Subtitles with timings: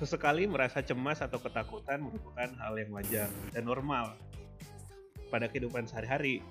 [0.00, 4.18] Sesekali merasa cemas atau ketakutan merupakan hal yang wajar dan normal
[5.30, 6.42] pada kehidupan sehari-hari.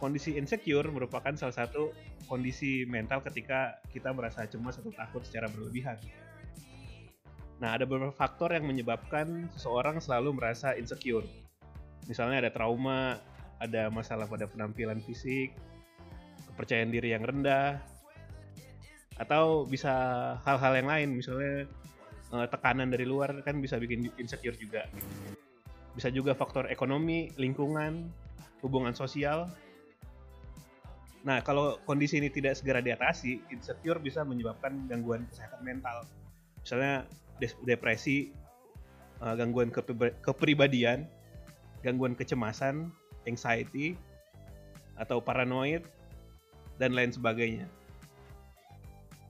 [0.00, 1.92] Kondisi insecure merupakan salah satu
[2.30, 6.00] kondisi mental ketika kita merasa cemas atau takut secara berlebihan.
[7.60, 11.28] Nah, ada beberapa faktor yang menyebabkan seseorang selalu merasa insecure.
[12.08, 13.20] Misalnya ada trauma,
[13.60, 15.52] ada masalah pada penampilan fisik,
[16.54, 17.82] kepercayaan diri yang rendah,
[19.18, 19.92] atau bisa
[20.42, 21.66] hal-hal yang lain, misalnya
[22.34, 24.86] eh, tekanan dari luar kan bisa bikin insecure juga.
[25.94, 28.10] Bisa juga faktor ekonomi, lingkungan,
[28.62, 29.46] hubungan sosial.
[31.24, 36.02] Nah, kalau kondisi ini tidak segera diatasi, insecure bisa menyebabkan gangguan kesehatan mental.
[36.58, 37.06] Misalnya
[37.62, 38.34] depresi,
[39.22, 39.70] eh, gangguan
[40.22, 41.06] kepribadian,
[41.86, 42.90] gangguan kecemasan,
[43.30, 43.94] anxiety,
[44.98, 45.86] atau paranoid,
[46.78, 47.66] dan lain sebagainya.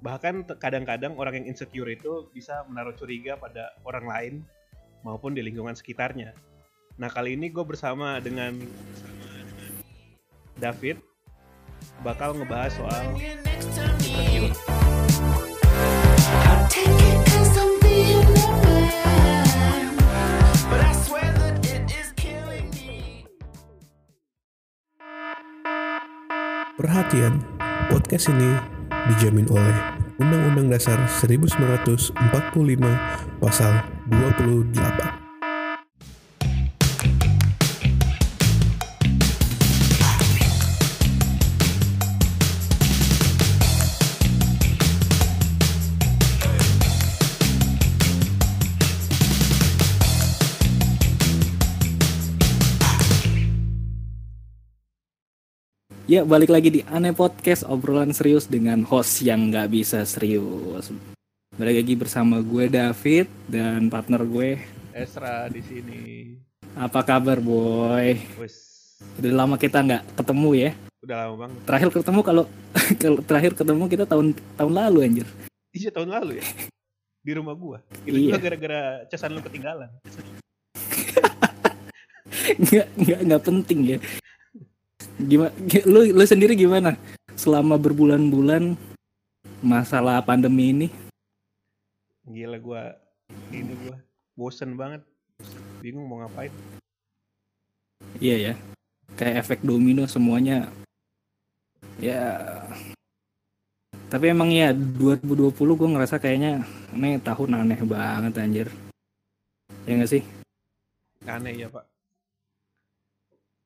[0.04, 4.34] Bahkan kadang-kadang orang yang insecure itu bisa menaruh curiga pada orang lain
[5.00, 6.36] maupun di lingkungan sekitarnya.
[7.00, 8.54] Nah kali ini gue bersama dengan
[10.60, 11.00] David
[12.04, 13.04] bakal ngebahas soal
[14.04, 14.52] insecure.
[26.74, 27.38] Perhatian,
[27.86, 28.50] podcast ini
[29.06, 32.18] dijamin oleh Undang-Undang Dasar 1945
[33.38, 35.23] Pasal 28.
[56.14, 60.94] Ya, balik lagi di Aneh Podcast, obrolan serius dengan host yang nggak bisa serius.
[61.58, 64.62] Balik lagi bersama gue David dan partner gue.
[64.94, 66.02] Esra di sini.
[66.78, 68.14] Apa kabar, boy?
[69.18, 70.70] Udah lama kita nggak ketemu ya.
[71.02, 71.58] udah lama banget.
[71.66, 72.44] Terakhir ketemu kalau
[73.02, 75.26] kalau terakhir ketemu kita tahun tahun lalu anjir.
[75.74, 76.46] Iya tahun lalu ya.
[77.26, 77.82] Di rumah gua.
[78.06, 78.38] Itu Iya.
[78.38, 79.90] juga gara-gara casan lu ketinggalan.
[82.54, 83.98] Nggak nggak nggak penting ya.
[85.20, 85.52] Gimana
[85.92, 86.98] lu lu sendiri gimana?
[87.34, 88.78] Selama berbulan-bulan
[89.64, 90.88] masalah pandemi ini
[92.24, 92.96] Gila gua
[93.52, 94.00] ini gua
[94.32, 95.04] bosen banget.
[95.84, 96.50] Bingung mau ngapain.
[98.16, 98.54] Iya ya.
[99.14, 100.72] Kayak efek domino semuanya.
[102.00, 102.64] Ya.
[104.08, 106.62] Tapi emang ya 2020 gue ngerasa kayaknya
[106.94, 108.68] ini tahun aneh banget anjir.
[109.84, 110.22] Ya gak sih?
[111.26, 111.84] Aneh ya, Pak.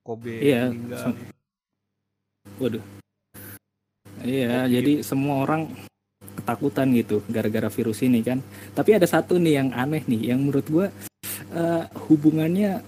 [0.02, 1.12] Kobe Iya, meninggal.
[2.56, 2.84] Waduh.
[4.24, 5.70] Iya, jadi semua orang
[6.40, 8.42] ketakutan gitu gara-gara virus ini kan.
[8.74, 10.86] Tapi ada satu nih yang aneh nih, yang menurut gua
[11.52, 12.82] eh, hubungannya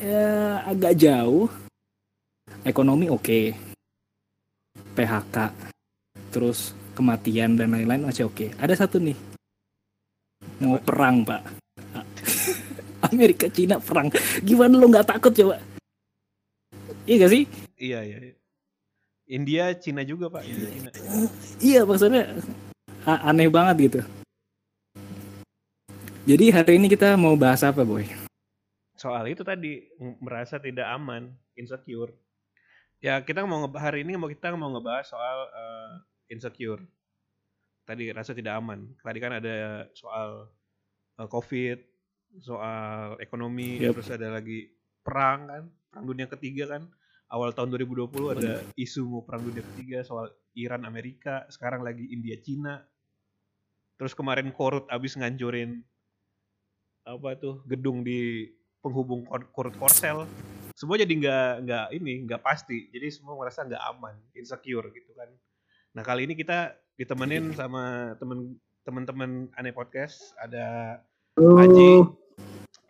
[0.00, 0.26] ya
[0.66, 1.46] agak jauh.
[2.62, 3.54] Ekonomi oke,
[4.94, 5.36] PHK,
[6.30, 8.54] terus kematian dan lain-lain masih oke.
[8.54, 9.18] Ada satu nih,
[10.62, 11.42] mau perang pak.
[13.10, 14.14] Amerika Cina perang.
[14.46, 15.58] Gimana lo nggak takut coba?
[17.02, 17.42] Iya gak sih?
[17.82, 18.18] Iya, iya.
[18.30, 18.41] iya.
[19.26, 20.42] India, Cina juga, Pak.
[20.44, 20.90] India, Cina.
[21.62, 22.34] Iya maksudnya
[23.06, 24.00] aneh banget gitu.
[26.22, 28.06] Jadi hari ini kita mau bahas apa boy?
[28.94, 29.82] Soal itu tadi
[30.22, 32.14] merasa tidak aman, insecure.
[33.02, 35.90] Ya, kita mau hari ini mau kita mau ngebahas soal eh,
[36.30, 36.86] insecure.
[37.82, 38.86] Tadi rasa tidak aman.
[39.02, 40.46] Tadi kan ada soal
[41.18, 41.78] eh, COVID,
[42.46, 43.90] soal ekonomi, Yep.
[43.98, 44.70] terus ada lagi
[45.02, 46.86] perang kan, perang dunia ketiga kan.
[47.32, 52.36] Awal tahun 2020 ada isu mau perang dunia ketiga soal Iran Amerika, sekarang lagi India
[52.36, 52.84] Cina.
[53.96, 55.80] Terus kemarin Korut abis ngancurin
[57.08, 58.52] apa tuh gedung di
[58.84, 60.28] penghubung Kor- Korut Korsel.
[60.76, 62.92] Semua jadi nggak nggak ini nggak pasti.
[62.92, 65.32] Jadi semua merasa nggak aman, insecure gitu kan.
[65.96, 70.98] Nah kali ini kita ditemenin sama temen teman-teman aneh podcast ada
[71.40, 72.04] Aji,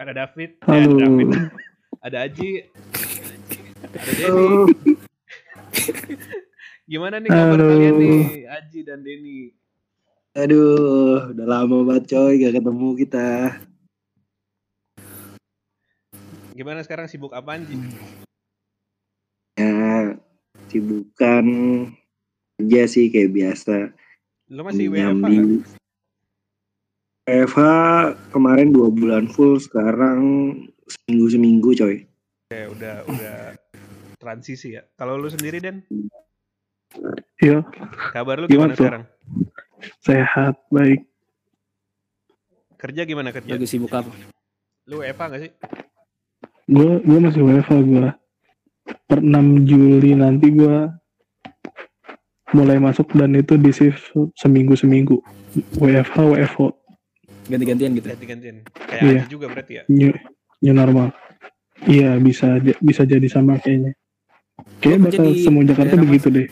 [0.03, 0.99] ada David, eh, ada Halo.
[0.99, 1.31] David,
[2.03, 3.22] ada Aji, ada
[4.03, 4.67] Denny.
[6.91, 7.67] Gimana nih kabar Halo.
[7.71, 9.55] kalian nih, Aji dan Denny?
[10.35, 13.29] Aduh, udah lama banget coy gak ketemu kita.
[16.53, 17.77] Gimana sekarang sibuk apaan Ji?
[19.57, 20.17] Ya,
[20.69, 21.47] sibukan
[22.59, 23.93] aja sih kayak biasa.
[24.51, 25.63] Lo masih WFH.
[27.23, 27.61] WFH
[28.35, 30.21] kemarin dua bulan full, sekarang
[30.91, 31.97] seminggu-seminggu coy.
[32.53, 33.62] Ya udah udah
[34.23, 34.87] transisi ya.
[34.95, 35.83] Kalau lu sendiri Den?
[37.37, 37.67] Iya,
[38.15, 38.85] Kabar lu Gimana gimana, tuh?
[38.87, 39.05] sekarang?
[39.99, 41.03] sehat, baik.
[42.79, 43.51] Kerja gimana kerja?
[43.51, 44.15] Lagi sibuk apa?
[44.87, 45.51] Lu Eva gak sih?
[46.67, 48.07] Gue gue masih WFH gue.
[49.07, 49.31] Per 6
[49.65, 50.87] Juli nanti gue
[52.53, 54.03] mulai masuk dan itu di shift
[54.35, 55.19] seminggu seminggu.
[55.77, 56.67] WFH WFO
[57.43, 58.07] Ganti-gantian gitu.
[58.07, 58.57] Ganti-gantian.
[58.87, 59.19] Kayak Iya.
[59.19, 59.83] Aji juga berarti ya?
[59.89, 60.15] new,
[60.61, 61.11] new normal.
[61.83, 63.99] Iya bisa j- bisa jadi sama kayaknya.
[64.82, 66.49] Kayaknya bakal kerja di semua Jakarta begitu deh.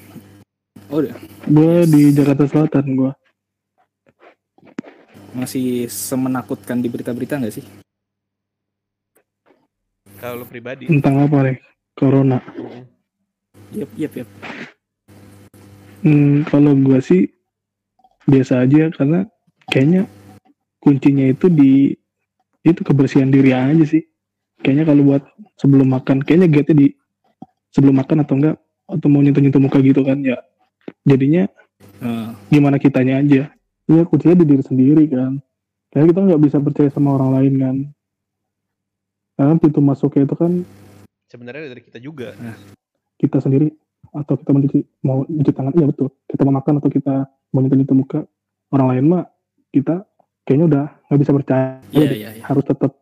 [0.91, 1.15] Oh, udah.
[1.47, 3.13] Gue di Jakarta Selatan gue.
[5.31, 7.63] masih semenakutkan di berita-berita nggak sih?
[10.19, 10.91] Kalau pribadi.
[10.91, 11.57] Tentang apa nih?
[11.95, 12.43] Corona.
[13.71, 14.29] Yep, yep, yep.
[16.03, 17.31] Hmm, kalau gue sih
[18.27, 19.25] biasa aja karena
[19.71, 20.11] kayaknya
[20.83, 21.95] kuncinya itu di
[22.67, 24.05] itu kebersihan diri aja sih.
[24.61, 25.23] Kayaknya kalau buat
[25.57, 26.87] sebelum makan, kayaknya gate di
[27.71, 28.57] sebelum makan atau enggak
[28.87, 30.39] atau mau nyentuh-nyentuh muka gitu kan ya.
[31.05, 31.47] Jadinya
[32.01, 33.49] Eh, gimana kitanya aja.
[33.87, 35.41] Ya kuncinya di diri sendiri kan.
[35.89, 37.77] Karena kita nggak bisa percaya sama orang lain kan.
[39.35, 40.53] Karena pintu masuknya itu kan
[41.27, 42.35] Sebenarnya dari kita juga.
[43.17, 43.69] kita sendiri
[44.11, 47.15] atau kita mencuci mau mencuci tangan iya betul kita mau makan atau kita
[47.53, 48.21] mau nyentuh nyentuh muka
[48.71, 49.25] orang lain mah
[49.71, 50.09] kita
[50.43, 52.17] kayaknya udah nggak bisa percaya Iya, deh.
[52.17, 52.43] iya, iya.
[52.43, 52.97] harus tetap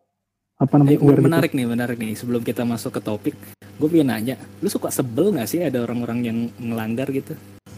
[0.59, 1.27] apa Eh, namanya aware gitu.
[1.31, 2.13] menarik nih, menarik nih.
[2.19, 3.35] Sebelum kita masuk ke topik,
[3.79, 7.33] gue pengen nanya, lu suka sebel nggak sih ada orang-orang yang ngelanggar gitu?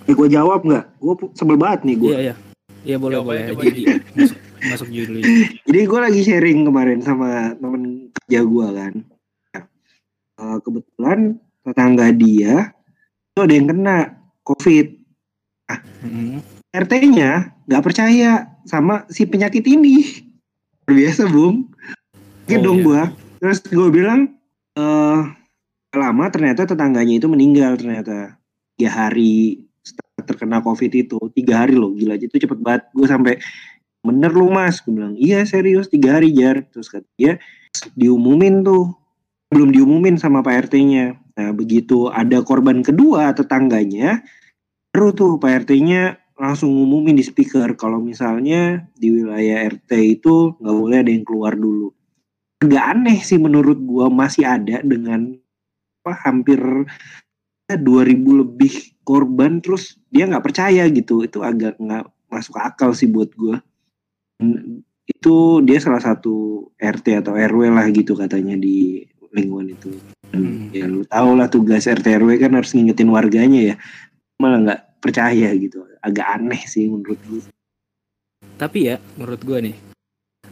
[0.09, 0.97] Eh, gue jawab nggak?
[0.97, 2.11] Gue sebel banget nih gue.
[2.11, 2.35] Iya, iya.
[2.81, 3.53] Iya boleh, boleh.
[3.53, 3.85] Jadi
[4.17, 5.21] masuk, masuk judul
[5.69, 8.93] Jadi gue lagi sharing kemarin sama temen kerja gue kan.
[10.41, 11.19] Eh, kebetulan
[11.61, 12.73] tetangga dia
[13.31, 13.97] itu ada yang kena
[14.41, 14.87] COVID.
[16.01, 16.43] Hmm.
[16.73, 20.03] RT-nya nggak percaya sama si penyakit ini.
[20.83, 21.70] Biasa, Bung.
[22.51, 22.85] Oke Oh, dong iya.
[22.85, 23.03] gua.
[23.39, 24.19] Terus gue bilang
[24.75, 25.21] eh
[25.95, 28.35] lama ternyata tetangganya itu meninggal ternyata.
[28.75, 29.63] Tiga hari
[30.27, 31.15] terkena covid itu.
[31.31, 32.19] Tiga hari loh gila.
[32.19, 32.91] Itu cepet banget.
[32.91, 33.39] Gue sampai
[34.03, 34.83] bener lu mas.
[34.83, 35.87] Gue bilang iya serius.
[35.87, 36.59] Tiga hari jar.
[36.67, 37.39] Terus kata dia
[37.95, 38.99] diumumin tuh.
[39.47, 44.19] Belum diumumin sama pak rt-nya nah begitu ada korban kedua tetangganya
[44.91, 47.79] baru tuh pak rt-nya langsung ngumumin di speaker.
[47.79, 51.95] Kalau misalnya di wilayah rt itu nggak boleh ada yang keluar dulu
[52.61, 55.33] agak aneh sih menurut gua masih ada dengan
[56.01, 56.61] apa hampir
[57.69, 61.25] 2000 lebih korban terus dia nggak percaya gitu.
[61.25, 63.57] Itu agak nggak masuk akal sih buat gua.
[64.37, 65.35] Hmm, itu
[65.65, 69.91] dia salah satu RT atau RW lah gitu katanya di lingkungan itu.
[70.31, 70.71] Dan Hmm.
[70.71, 73.75] ya lu tau lah tugas RT RW kan harus ngingetin warganya ya.
[74.39, 75.83] Malah nggak percaya gitu.
[75.99, 77.43] Agak aneh sih menurut gua.
[78.61, 79.75] Tapi ya, menurut gue nih,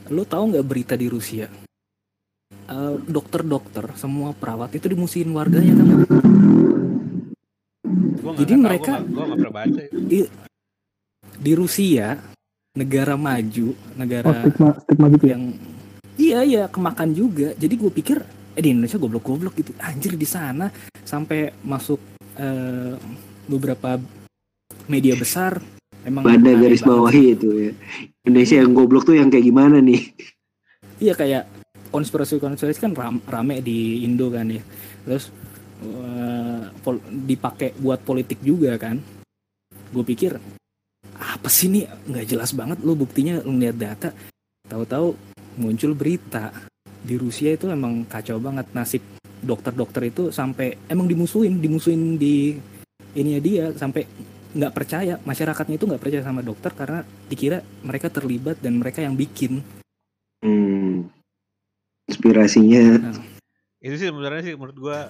[0.09, 1.45] lu tahu nggak berita di Rusia?
[2.69, 5.87] Eh, Dokter-dokter, semua perawat itu dimusuhin warganya kan?
[8.19, 9.81] Gua Jadi tahu, mereka- gua nggak- gua pernah baca.
[10.05, 10.27] ya.
[11.33, 12.07] Di Rusia,
[12.75, 15.43] negara maju, negara oh stigma stigma gitu ya yang
[16.15, 17.55] iya iya kemakan juga.
[17.55, 18.17] Jadi gue pikir
[18.53, 19.71] eh di Indonesia goblok-goblok gitu.
[19.79, 20.69] Anjir di sana
[21.01, 21.97] sampai masuk
[22.35, 22.93] eh,
[23.47, 23.97] beberapa
[24.85, 25.57] media besar
[26.03, 27.71] emang pada garis bawahi itu ya
[28.21, 30.13] Indonesia yang goblok tuh yang kayak gimana nih
[30.99, 31.43] Iya kayak
[31.89, 34.61] konspirasi-konspirasi kan ram- rame di Indo kan ya.
[35.05, 35.33] Terus
[35.83, 38.97] eh, pol- dipakai buat politik juga kan.
[39.89, 40.37] Gue pikir
[41.19, 44.09] apa sih nih nggak jelas banget lo buktinya lu lihat data.
[44.69, 45.17] Tahu-tahu
[45.59, 46.53] muncul berita
[46.99, 49.03] di Rusia itu emang kacau banget nasib
[49.39, 52.59] dokter-dokter itu sampai emang dimusuhin, dimusuhin di
[53.15, 54.03] ininya dia sampai
[54.49, 59.13] nggak percaya masyarakatnya itu nggak percaya sama dokter karena dikira mereka terlibat dan mereka yang
[59.13, 59.61] bikin.
[60.43, 60.78] hmm.
[62.19, 63.15] Inspirasinya
[63.79, 65.07] Itu sih sebenarnya sih menurut gua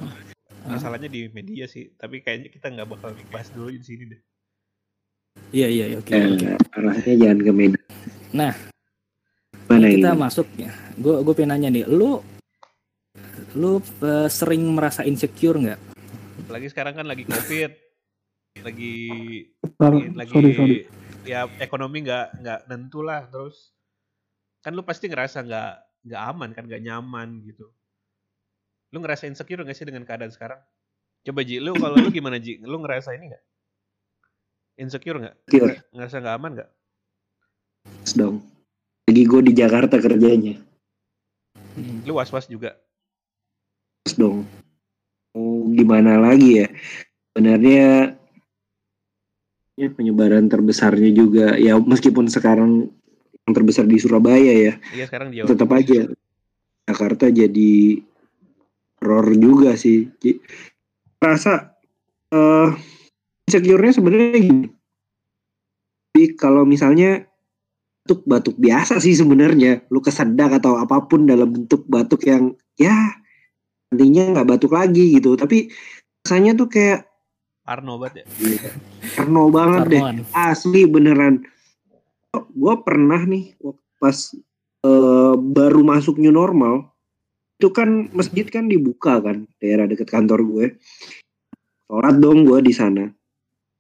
[0.60, 0.76] Ah.
[0.76, 1.90] masalahnya di media sih.
[1.96, 4.22] Tapi kayaknya kita nggak bakal bahas dulu di sini deh.
[5.56, 6.48] Iya iya iya, oke eh, oke.
[6.76, 7.82] arahnya jangan ke media
[8.36, 8.54] Nah,
[9.72, 10.70] mana Ini kita ini masuk ya.
[11.00, 12.20] Gue gue pengen nanya nih, lu
[13.56, 15.80] lu eh, sering merasa insecure nggak?
[16.46, 17.72] Apalagi sekarang kan lagi covid,
[18.62, 18.96] lagi
[19.80, 20.78] Ntar, lagi sorry sorry
[21.24, 23.72] ya ekonomi nggak nggak nentu lah terus
[24.60, 25.74] kan lu pasti ngerasa nggak
[26.10, 27.70] nggak aman kan nggak nyaman gitu.
[28.90, 30.58] Lu ngerasa insecure nggak sih dengan keadaan sekarang?
[31.22, 32.58] Coba Ji lu kalau lu gimana Ji?
[32.60, 33.44] Lu ngerasa ini nggak?
[34.82, 35.36] Insecure nggak?
[35.94, 36.70] Ngerasa nggak aman nggak?
[38.18, 38.42] Dong.
[39.06, 40.58] Lagi gue di Jakarta kerjanya.
[42.04, 42.74] Lu was was juga
[44.20, 44.44] dong.
[45.32, 46.68] Mau gimana lagi ya?
[47.32, 48.20] Sebenarnya
[49.80, 51.56] ya penyebaran terbesarnya juga.
[51.56, 52.92] Ya meskipun sekarang
[53.50, 56.00] yang terbesar di Surabaya ya iya sekarang di Jawa tetap aja
[56.86, 57.74] Jakarta jadi
[59.02, 60.06] horror juga sih
[61.20, 61.74] rasa
[62.30, 62.70] eh
[63.50, 64.68] insecure-nya sebenarnya gini.
[66.14, 67.26] Jadi kalau misalnya
[68.06, 72.94] batuk batuk biasa sih sebenarnya, lu kesedak atau apa pun dalam bentuk batuk yang ya
[73.90, 75.34] nantinya nggak batuk lagi gitu.
[75.34, 75.74] Tapi
[76.22, 77.10] rasanya tuh kayak
[77.66, 78.26] Parno banget ya.
[79.14, 80.02] karno banget deh.
[80.02, 80.26] Karnoan.
[80.34, 81.46] Asli beneran.
[82.34, 83.58] Gue pernah nih
[83.98, 84.18] pas
[84.86, 86.94] eh, baru masuk new normal,
[87.58, 90.66] itu kan masjid kan dibuka kan daerah deket kantor gue.
[91.90, 93.10] Sholat dong gue di sana.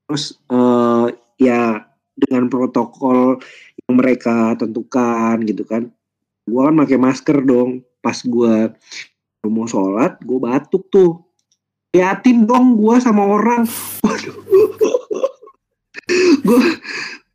[0.09, 1.77] Terus eh, ya
[2.17, 3.37] dengan protokol
[3.85, 5.93] yang mereka tentukan gitu kan.
[6.49, 7.85] Gue kan pakai masker dong.
[8.01, 8.73] Pas gue
[9.45, 11.21] mau sholat, gue batuk tuh.
[11.93, 13.63] Liatin dong gue sama orang.
[14.05, 14.37] Waduh.
[16.41, 16.63] gue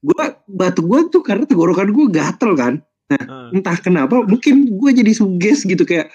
[0.05, 2.75] gue batuk gue tuh karena tenggorokan gue gatel kan.
[3.05, 3.61] Heeh.
[3.61, 6.09] entah kenapa mungkin gue jadi suges gitu kayak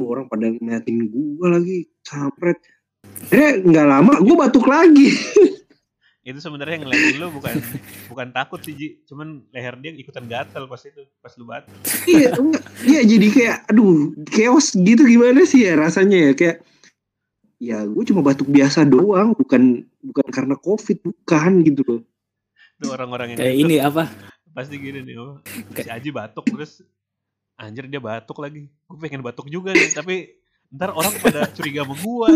[0.00, 2.56] "Oh, orang pada ngeliatin gue lagi sampret
[3.26, 5.08] Akhirnya nggak lama gue batuk lagi.
[6.26, 7.54] Itu sebenarnya ngeliatin lu bukan
[8.10, 8.88] bukan takut sih Ji.
[9.06, 11.70] cuman leher dia ikutan gatel pas itu pas lu batuk.
[12.02, 12.34] Iya
[12.82, 16.32] iya jadi kayak aduh chaos gitu gimana sih ya rasanya ya?
[16.34, 16.56] Kayak
[17.62, 22.00] ya gue cuma batuk biasa doang bukan bukan karena covid bukan gitu loh
[22.76, 24.04] itu orang-orang yang Kayak gitu ini apa?
[24.56, 25.36] pasti gini nih oh,
[25.76, 26.80] si Aji batuk terus
[27.60, 30.32] anjir dia batuk lagi gue pengen batuk juga nih tapi
[30.72, 32.28] ntar orang pada curiga sama gua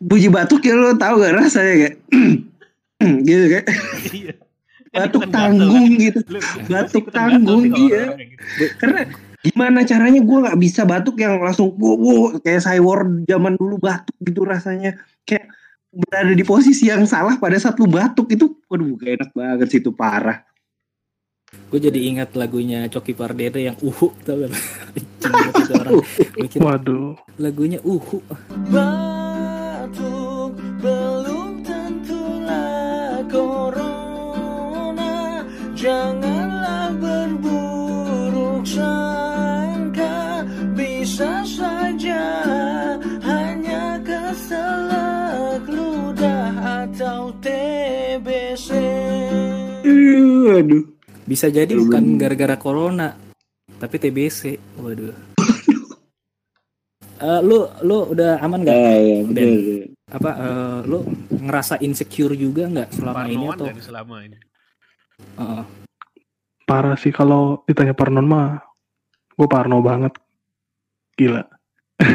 [0.00, 1.96] bunyi batuk ya lo tau gak rasanya kayak
[3.28, 3.66] gitu kayak
[4.16, 4.34] iya
[4.90, 6.02] Kan batuk gatel, tanggung kan?
[6.02, 6.20] gitu
[6.66, 8.10] Batuk tanggung, iya.
[8.10, 8.64] gitu.
[8.82, 9.06] karena
[9.38, 14.16] gimana caranya gue nggak bisa batuk yang langsung wow, wow, kayak cyber zaman dulu batuk
[14.18, 15.46] gitu rasanya kayak
[15.90, 19.82] berada di posisi yang salah pada saat lu batuk itu waduh gak enak banget sih
[19.82, 20.46] itu parah
[21.50, 24.54] Gue jadi ingat lagunya Coki Pardede yang Uhu tau gak?
[25.82, 25.98] Orang.
[26.62, 27.18] Waduh.
[27.42, 28.22] lagunya Uhu.
[28.70, 35.42] Batuk belum tentulah corona
[35.74, 39.19] Janganlah berburuk sangka
[50.56, 50.82] aduh
[51.28, 53.14] Bisa jadi bukan gara-gara corona,
[53.78, 54.40] tapi TBC.
[54.80, 55.14] Waduh.
[57.20, 58.76] Eh, lu lu udah aman nggak?
[58.80, 59.48] ya, ya, bener,
[60.08, 63.68] Apa eh, lu ngerasa insecure juga nggak selama ini atau?
[63.76, 64.40] selama ini
[65.36, 65.64] Heeh.
[66.64, 68.64] Parah sih kalau ditanya Parnon mah.
[69.36, 70.16] Gue Parno banget.
[71.20, 71.44] Gila.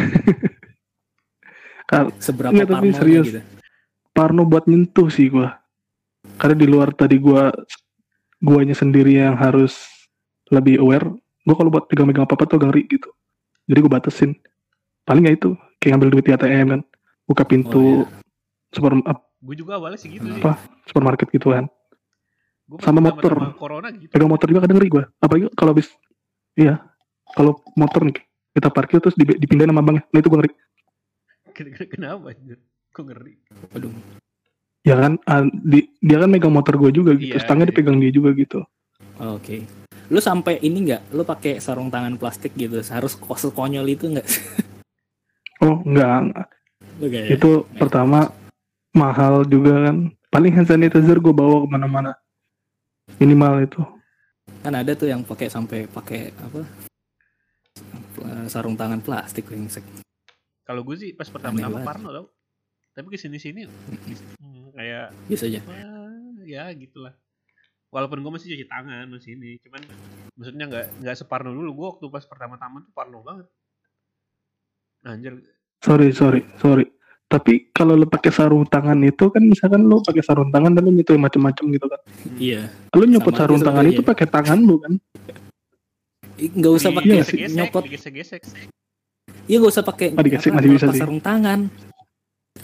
[2.17, 3.25] Seberapa Nggak, tapi parnonya serius.
[3.29, 3.41] gitu?
[4.09, 5.45] Parno buat nyentuh sih gue.
[6.41, 7.43] Karena di luar tadi gue
[8.39, 9.75] guanya sendiri yang harus
[10.49, 11.07] lebih aware.
[11.41, 13.09] Gue kalau buat pegang-pegang apa-apa tuh ngeri gitu.
[13.65, 14.31] Jadi gue batasin.
[15.03, 16.81] Paling nggak itu kayak ngambil duit di ATM kan.
[17.25, 18.21] Buka pintu Oh, iya.
[18.69, 21.65] super, ap- gue juga awalnya sih gitu sih apa supermarket gitu kan.
[22.65, 23.29] Gua Sama motor.
[23.29, 25.03] pertama corona gitu Pegang motor juga kadang ngeri gue.
[25.19, 25.87] Apalagi kalau habis
[26.55, 26.81] iya.
[27.27, 28.17] Kalau motor nih
[28.51, 30.03] kita parkir terus dip- dipindahin sama abangnya.
[30.07, 30.51] Nah itu gue ngeri.
[31.93, 32.57] kenapa anjir
[32.91, 33.33] kok ngeri
[33.71, 33.91] Waduh.
[34.85, 37.33] Ya kan ah, di- dia kan megang motor gue juga gitu.
[37.35, 37.71] Iya, Stangnya iya.
[37.73, 38.61] dipegang dia juga gitu.
[39.17, 39.65] Oke.
[40.13, 41.09] Lu sampai ini nggak?
[41.17, 42.77] Lu pakai sarung tangan plastik gitu?
[42.93, 44.27] Harus kos konyol itu nggak?
[45.63, 46.35] Oh nggak
[46.99, 47.31] ya?
[47.31, 48.27] itu pertama
[48.91, 52.11] mahal juga kan paling hand sanitizer gue bawa ke mana-mana
[53.17, 53.81] minimal itu
[54.61, 56.61] Kan ada tuh yang pakai sampai pakai apa?
[58.51, 59.83] sarung tangan plastik brengsek.
[60.65, 61.85] kalau gue sih pas pertama-tama.
[61.87, 62.25] Parno tau
[62.91, 65.59] tapi ke sini sini hmm, kayak Biasa aja.
[65.61, 66.09] wah,
[66.41, 67.13] ya gitulah
[67.87, 69.81] walaupun gue masih cuci tangan masih ini cuman
[70.33, 73.47] maksudnya nggak nggak separno dulu gue waktu pas pertama-tama tuh parno banget
[75.03, 75.33] anjir
[75.79, 76.85] sorry sorry sorry
[77.25, 80.91] tapi kalau lo pakai sarung tangan itu kan misalkan lo pakai sarung tangan dan lo
[80.91, 82.01] nyetuin macam-macam gitu kan
[82.35, 82.61] Iya.
[82.91, 84.93] lo nyopot Sama sarung aja tangan itu pakai tangan lo kan
[86.35, 87.81] Nggak usah Di- pakai digesek-gesek, nyopot.
[87.81, 88.41] digesek-gesek
[89.45, 91.01] Iya nggak usah pakai digesek apa, masih bisa lepas sih.
[91.01, 91.59] sarung tangan.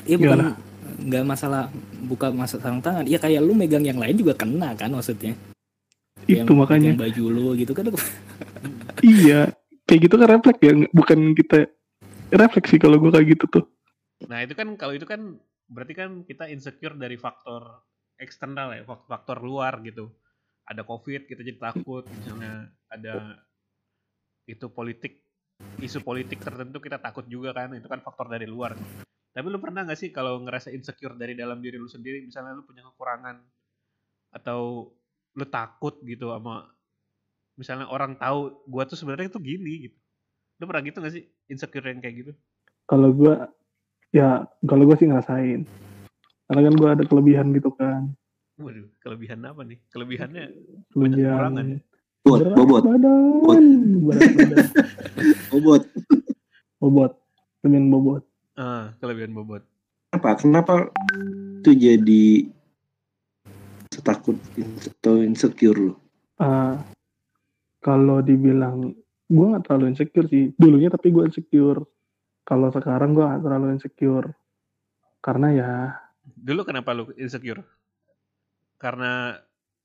[0.04, 0.40] Iya bukan?
[1.02, 1.68] Nggak masalah
[2.06, 3.06] buka masa sarung tangan.
[3.06, 5.34] Iya kayak lu megang yang lain juga kena kan maksudnya.
[6.30, 7.86] Yang itu makanya megang baju lu gitu kan.
[9.02, 9.50] iya
[9.90, 11.58] kayak gitu kan refleks ya bukan kita
[12.32, 13.66] refleksi kalau gue kayak gitu tuh
[14.30, 15.40] Nah itu kan kalau itu kan
[15.72, 17.82] berarti kan kita insecure dari faktor
[18.22, 20.14] eksternal ya, fak- faktor luar gitu.
[20.68, 23.42] Ada covid kita jadi takut, misalnya ada
[24.46, 25.26] itu politik,
[25.82, 28.78] isu politik tertentu kita takut juga kan, itu kan faktor dari luar.
[29.32, 32.68] Tapi lu pernah nggak sih kalau ngerasa insecure dari dalam diri lu sendiri, misalnya lu
[32.68, 33.40] punya kekurangan
[34.36, 34.92] atau
[35.36, 36.68] lu takut gitu sama
[37.56, 39.98] misalnya orang tahu gua tuh sebenarnya itu gini gitu.
[40.60, 42.34] Lu pernah gitu gak sih insecure yang kayak gitu?
[42.92, 43.34] kalau gue
[44.12, 45.64] ya kalau gue sih ngerasain
[46.52, 48.12] karena kan gue ada kelebihan gitu kan
[48.62, 49.82] Waduh, kelebihan apa nih?
[49.90, 50.54] Kelebihannya
[50.94, 51.80] banyak kekurangan ya?
[52.22, 53.58] Bobot, berat bobot, badan Bobot.
[54.06, 54.66] berat badan
[55.50, 55.84] bobot.
[56.78, 57.12] bobot
[57.64, 58.24] kelebihan bobot
[58.62, 59.66] Ah, kelebihan bobot.
[60.14, 60.30] Kenapa?
[60.38, 60.74] Kenapa
[61.66, 62.26] itu jadi
[63.90, 64.38] setakut
[65.02, 65.96] atau insecure lo?
[66.38, 66.78] Ah,
[67.82, 68.94] kalau dibilang
[69.32, 71.82] gue nggak terlalu insecure sih dulunya tapi gue insecure
[72.44, 74.28] kalau sekarang gue nggak terlalu insecure
[75.24, 75.72] karena ya
[76.22, 77.66] Dulu kenapa lu insecure?
[78.78, 79.34] Karena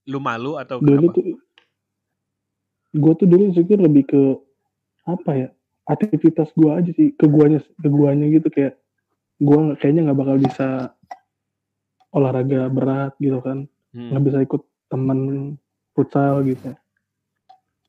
[0.08, 1.16] lu malu atau dulu kenapa?
[1.16, 1.24] tuh
[2.96, 4.22] gue tuh dulu insecure lebih ke
[5.08, 5.48] apa ya
[5.86, 8.74] aktivitas gue aja sih ke guanya ke guanya gitu kayak
[9.38, 10.68] gue kayaknya nggak bakal bisa
[12.10, 13.70] olahraga berat gitu kan.
[13.96, 14.12] Hmm.
[14.12, 14.62] nggak bisa ikut
[14.92, 15.20] temen
[15.96, 16.76] futsal gitu.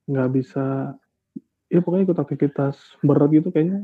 [0.08, 0.96] Nggak bisa
[1.68, 3.84] ya pokoknya ikut aktivitas berat gitu kayaknya.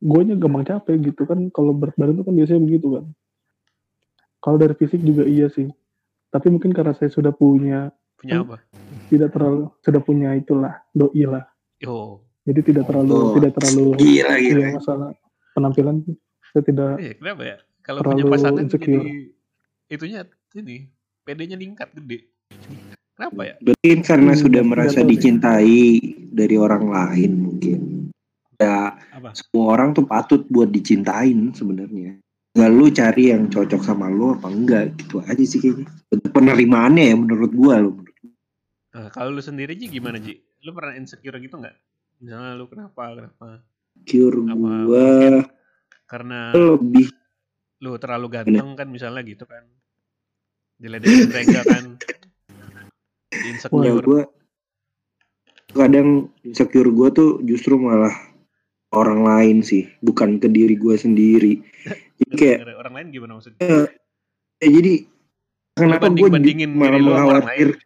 [0.00, 3.04] Guanya gampang capek gitu kan kalau berat badan tuh kan biasanya begitu kan.
[4.40, 5.68] Kalau dari fisik juga iya sih.
[6.32, 8.56] Tapi mungkin karena saya sudah punya Punya apa?
[9.12, 11.44] tidak terlalu sudah punya itulah doi lah.
[11.80, 12.24] Yo.
[12.50, 13.32] Jadi tidak terlalu Oh.
[13.32, 14.66] tidak terlalu Gila, iya, gila.
[14.74, 15.10] masalah
[15.52, 15.96] penampilan
[16.44, 17.56] saya tidak Eh, kenapa ya?
[17.80, 18.90] Kalau Terlalu punya pasangan insecure.
[18.92, 19.12] jadi
[19.88, 20.20] itunya
[20.52, 20.76] ini
[21.20, 22.18] PD-nya meningkat gede.
[23.12, 23.54] Kenapa ya?
[23.58, 25.80] Berarti kan karena Hmm, sudah merasa dicintai
[26.28, 27.80] dari orang lain mungkin.
[28.56, 29.32] Ya, Apa?
[29.32, 32.20] semua orang tuh patut buat dicintain sebenarnya.
[32.50, 35.86] Nggak lu cari yang cocok sama lu apa enggak gitu aja sih kayaknya.
[36.08, 37.92] Bentuk penerimaannya ya menurut gua lo.
[38.90, 40.34] Nah, kalau lu sendiri Ji gimana Ji?
[40.60, 41.72] Lu pernah insecure gitu nggak?
[42.20, 43.16] Misalnya lu kenapa?
[43.16, 43.48] Kenapa?
[44.04, 45.08] Cure Apa gua
[46.04, 47.08] Karena lebih
[47.80, 49.64] lu terlalu ganteng kan misalnya gitu kan.
[50.76, 51.84] Diledekin mereka kan.
[53.48, 54.04] Insecure.
[54.04, 54.22] gua
[55.70, 58.12] kadang insecure gua tuh justru malah
[58.90, 61.62] orang lain sih, bukan ke diri gua sendiri.
[62.20, 63.88] Jadi kayak orang lain gimana maksudnya?
[64.60, 65.08] ya jadi
[65.72, 67.80] kenapa gue banding-bandingin malah mengkhawatir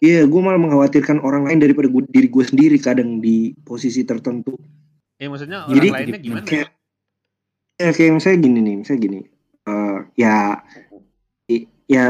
[0.00, 4.56] iya gue malah mengkhawatirkan orang lain daripada gua, diri gue sendiri kadang di posisi tertentu.
[5.20, 6.46] Ya maksudnya orang Jadi, lainnya gimana?
[6.48, 6.72] kayak-
[7.76, 9.20] ya kayak misalnya gini nih misalnya gini.
[9.60, 10.36] Eh, ya
[11.52, 12.04] i- ya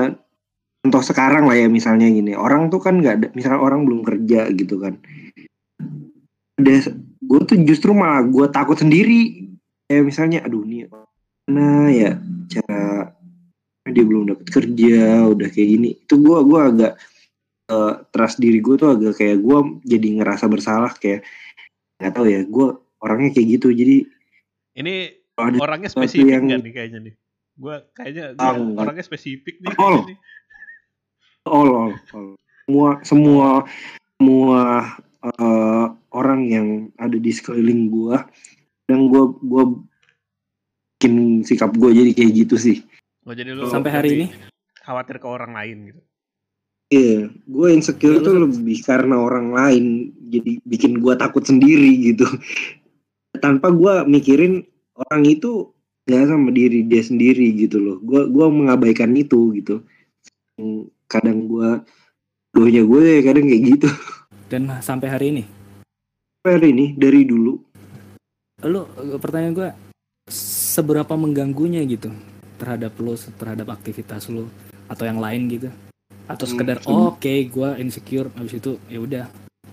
[0.80, 2.38] contoh sekarang lah ya misalnya gini.
[2.38, 5.02] Orang tuh kan nggak ada misalnya orang belum kerja gitu kan.
[6.62, 9.50] Ada gue tuh justru malah gue takut sendiri.
[9.90, 10.86] Kayak misalnya aduh nih
[11.50, 12.14] mana ya
[12.46, 13.10] cara
[13.90, 15.90] dia belum dapat kerja udah kayak gini.
[16.06, 16.94] Itu gue gua agak
[17.70, 21.22] eh, trust diri gue tuh agak kayak gue jadi ngerasa bersalah kayak
[21.96, 22.66] nggak tahu ya gue
[22.98, 23.96] orangnya kayak gitu jadi
[24.72, 24.94] Ini
[25.34, 27.14] ada orangnya spesifik yang- nggak nih kayaknya nih?
[27.54, 28.80] Gua kayaknya gua enggak.
[28.80, 29.68] orangnya spesifik nih.
[29.72, 29.76] Oh.
[29.76, 30.18] kayaknya nih.
[31.42, 32.28] all all, all.
[32.62, 33.48] semua semua
[34.14, 34.60] semua
[35.20, 38.16] eh, orang yang ada di sekeliling gue
[38.84, 39.62] dan gue gue
[40.94, 42.78] bikin sikap gue jadi kayak gitu sih
[43.22, 44.26] Oh, jadi lu Sampai hari ini?
[44.80, 46.00] khawatir ke orang lain gitu.
[46.90, 52.26] Iya, gue insecure lu tuh lebih karena orang lain, jadi bikin gue takut sendiri gitu.
[53.44, 54.66] Tanpa gue mikirin
[54.98, 55.70] orang itu
[56.10, 57.96] nggak sama diri dia sendiri gitu loh.
[58.02, 59.86] Gue gua mengabaikan itu gitu.
[61.06, 61.78] Kadang gue
[62.50, 63.88] doanya gue ya kadang kayak gitu.
[64.50, 65.44] Dan sampai hari ini,
[66.42, 67.54] Hari ini dari dulu
[68.60, 68.84] lu
[69.16, 69.68] pertanyaan gue
[70.28, 72.12] seberapa mengganggunya gitu
[72.60, 74.50] terhadap lu, terhadap aktivitas lu
[74.90, 75.68] atau yang lain gitu?
[76.30, 79.24] Atau Hmm, sekedar sem- oh, oke gue insecure habis itu ya udah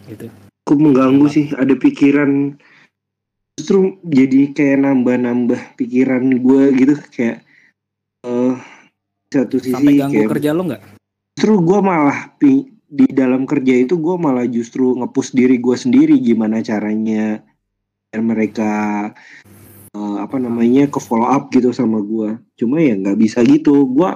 [0.09, 0.25] gitu.
[0.65, 1.45] cukup mengganggu sih.
[1.53, 2.57] Ada pikiran
[3.57, 7.45] justru jadi kayak nambah-nambah pikiran gue gitu kayak
[8.25, 8.55] eh
[9.29, 10.81] satu sisi Sampai ganggu kayak kerja lu nggak?
[11.37, 12.33] justru gue malah
[12.87, 17.43] di dalam kerja itu gue malah justru ngepush diri gue sendiri gimana caranya
[18.09, 18.71] biar mereka
[19.93, 24.09] eh, apa namanya ke follow up gitu sama gue cuma ya nggak bisa gitu gue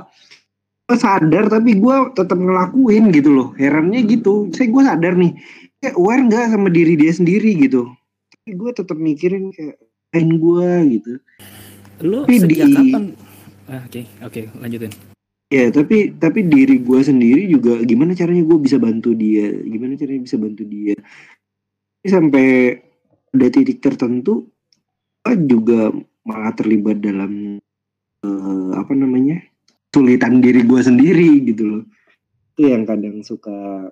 [0.96, 3.50] sadar tapi gue tetap ngelakuin gitu loh.
[3.56, 4.50] Herannya gitu.
[4.52, 5.34] Saya gue sadar nih
[5.82, 7.90] kayak aware nggak sama diri dia sendiri gitu.
[8.32, 9.78] Tapi gue tetap mikirin kayak
[10.12, 11.12] lain gue gitu.
[12.02, 13.04] Lu Tapi sejak di- kapan?
[13.72, 14.92] Ah, Oke, oke, lanjutin.
[15.52, 20.24] Ya tapi tapi diri gue sendiri juga gimana caranya gue bisa bantu dia, gimana caranya
[20.24, 20.96] bisa bantu dia.
[22.02, 22.80] Sampai
[23.32, 24.48] ada titik tertentu,
[25.22, 25.92] gue juga
[26.24, 27.60] malah terlibat dalam
[28.22, 29.44] eh, apa namanya
[29.92, 31.84] sulitan diri gue sendiri gitu loh.
[32.56, 33.92] Itu yang kadang suka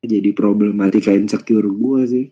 [0.00, 2.26] jadi problematika insecure gue sih.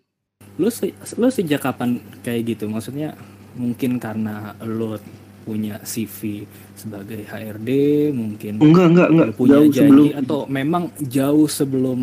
[0.57, 2.65] Lu se- lu sejak kapan kayak gitu?
[2.67, 3.13] Maksudnya
[3.55, 4.97] mungkin karena lu
[5.45, 7.71] punya CV sebagai HRD,
[8.17, 12.01] mungkin Enggak enggak enggak punya jauh janji sebelum atau memang jauh sebelum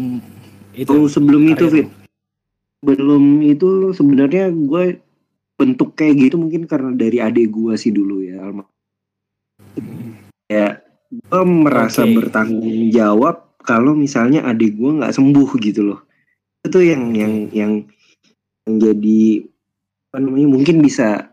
[0.77, 0.93] itu?
[0.93, 1.87] jauh sebelum itu Fit.
[2.81, 5.01] Belum itu sebenarnya gue
[5.57, 8.65] bentuk kayak gitu mungkin karena dari adik gue sih dulu ya alma
[10.51, 10.67] ya
[11.11, 12.19] gue merasa Oke.
[12.19, 15.99] bertanggung jawab kalau misalnya adik gue nggak sembuh gitu loh
[16.67, 17.73] itu yang yang yang
[18.67, 19.47] yang jadi
[20.11, 21.31] apa namanya mungkin bisa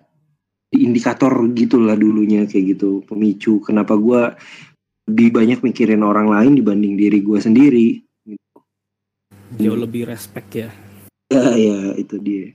[0.71, 4.39] di indikator gitulah dulunya kayak gitu pemicu kenapa gue
[5.11, 7.89] lebih banyak mikirin orang lain dibanding diri gue sendiri
[9.57, 10.69] Jauh lebih respect ya.
[11.33, 12.53] ya ya itu dia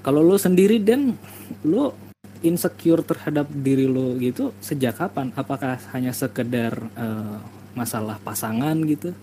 [0.00, 1.18] Kalau lo sendiri dan
[1.66, 2.03] lo
[2.44, 5.32] insecure terhadap diri lo gitu sejak kapan?
[5.34, 7.36] Apakah hanya sekedar eh,
[7.72, 9.16] masalah pasangan gitu?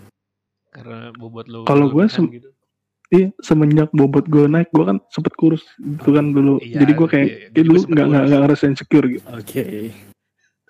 [0.73, 2.49] Karena bobot lu Kalau gua berlebihan sem- gitu.
[3.11, 6.63] Iya, semenjak bobot gue naik, gue kan sempet kurus gitu kan dulu.
[6.63, 7.47] Iya, Jadi gue kayak, iya, iya.
[7.51, 9.25] ya dulu nggak nggak nggak ngerasa insecure gitu.
[9.35, 9.65] Oke.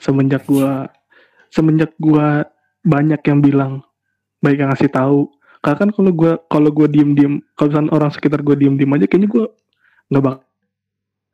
[0.01, 0.71] Semenjak gue,
[1.53, 2.27] semenjak gue
[2.81, 3.73] banyak yang bilang,
[4.41, 5.29] baik yang ngasih tahu.
[5.61, 8.89] Karena kan kalau gue kalau gue diem diem, kalau misalnya orang sekitar gue diem diem
[8.89, 9.45] aja, kayaknya gue
[10.09, 10.37] nggak bak.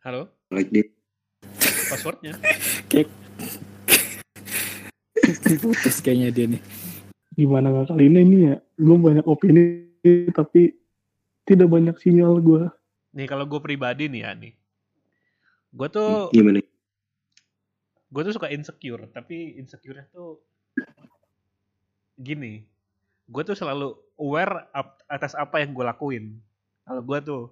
[0.03, 0.67] Halo, like
[1.87, 2.33] passwordnya.
[5.57, 6.61] Putus kayaknya dia nih.
[7.33, 8.55] Gimana nggak kali ini nih ya?
[8.79, 9.63] Gue banyak opini,
[10.31, 10.75] tapi
[11.47, 12.67] tidak banyak sinyal gue.
[13.15, 14.53] Nih kalau gue pribadi nih ya nih.
[15.71, 16.63] Gue tuh gimana
[18.07, 20.39] gue tuh suka insecure, tapi insecure tuh
[22.15, 22.63] gini.
[23.27, 24.71] Gue tuh selalu aware
[25.11, 26.25] atas apa yang gue lakuin.
[26.87, 27.43] Kalau gue tuh,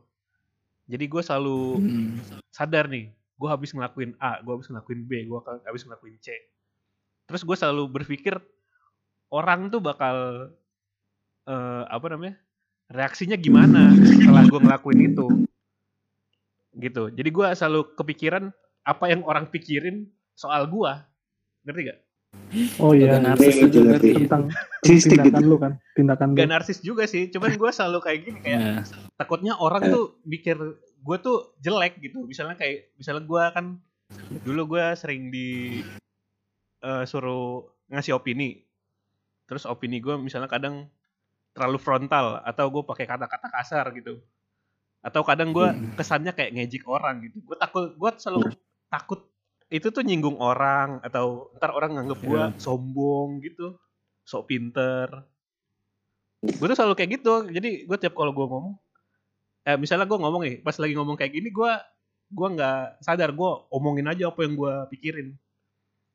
[0.87, 2.15] jadi gue selalu Hmm.
[2.55, 6.31] sadar nih, gue habis ngelakuin A, gue habis ngelakuin B, gue habis ngelakuin C.
[7.25, 8.35] Terus gue selalu berpikir
[9.29, 10.49] orang tuh bakal
[11.45, 12.39] eh, apa namanya
[12.87, 15.27] reaksinya gimana setelah gue ngelakuin itu,
[16.77, 17.03] gitu.
[17.09, 18.43] Jadi gue selalu kepikiran
[18.85, 20.05] apa yang orang pikirin
[20.37, 20.91] soal gue,
[21.65, 21.99] ngerti gak?
[22.77, 24.51] Oh iya, narsis Iya, juga iya, tentang
[24.83, 25.49] Sistik tindakan gitu.
[25.49, 26.37] lu kan, tindakan lu.
[26.37, 28.83] Gak narsis juga sih, cuman gue selalu kayak gini kayak Nah,
[29.15, 29.91] takutnya orang Eh.
[29.95, 30.57] tuh mikir
[31.05, 32.25] gue tuh jelek gitu.
[32.25, 33.65] Misalnya kayak misalnya gue kan
[34.41, 35.79] dulu gue sering di
[36.81, 37.61] eh, suruh
[37.93, 38.65] ngasih opini.
[39.45, 40.89] Terus opini gue misalnya kadang
[41.53, 44.17] terlalu frontal atau gue pakai kata-kata kasar gitu.
[45.05, 45.93] Atau kadang gue Hmm.
[45.93, 47.37] kesannya kayak ngejek orang gitu.
[47.45, 48.49] Gue takut gue selalu
[48.89, 49.21] takut
[49.69, 53.77] itu tuh nyinggung orang atau ntar orang nganggep gue sombong gitu
[54.25, 55.05] sok pinter.
[56.41, 57.33] Gue tuh selalu kayak gitu.
[57.49, 58.75] Jadi gue tiap kalau gue ngomong
[59.65, 61.71] eh misalnya gue ngomong nih pas lagi ngomong kayak gini gue
[62.30, 65.34] gue nggak sadar gue omongin aja apa yang gue pikirin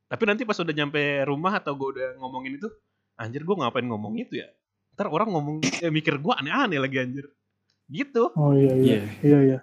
[0.07, 2.67] tapi nanti pas udah nyampe rumah atau gue udah ngomongin itu
[3.19, 4.47] anjir gue ngapain ngomong itu ya
[4.95, 7.25] ntar orang ngomong eh, mikir gue aneh-aneh lagi anjir
[7.91, 9.03] gitu Oh iya iya, Iya.
[9.19, 9.59] iya iya.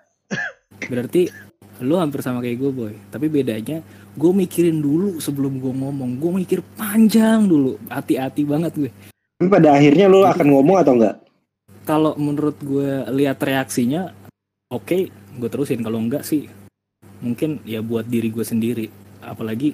[0.92, 1.33] berarti
[1.81, 2.94] lu hampir sama kayak gue boy.
[3.09, 3.81] Tapi bedanya
[4.18, 6.18] gue mikirin dulu sebelum gue ngomong.
[6.18, 7.79] Gue mikir panjang dulu.
[7.87, 8.90] Hati-hati banget gue.
[9.38, 11.16] Tapi pada akhirnya lu akan ngomong atau enggak
[11.88, 14.12] Kalau menurut gue lihat reaksinya,
[14.68, 15.81] oke, gue terusin.
[15.81, 16.44] Kalau enggak sih,
[17.18, 18.92] mungkin ya buat diri gue sendiri.
[19.24, 19.72] Apalagi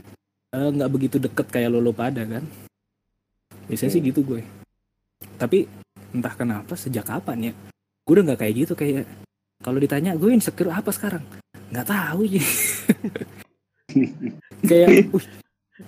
[0.55, 2.46] eh, nggak begitu deket kayak lo lo pada kan.
[3.66, 4.46] Biasanya sih gitu gue.
[5.35, 5.66] Tapi
[6.14, 7.53] entah kenapa sejak kapan ya,
[8.07, 9.11] gue udah nggak kayak gitu kayak
[9.59, 11.24] kalau ditanya gue insecure apa sekarang
[11.72, 12.44] nggak tahu ya
[14.68, 15.27] kayak wih,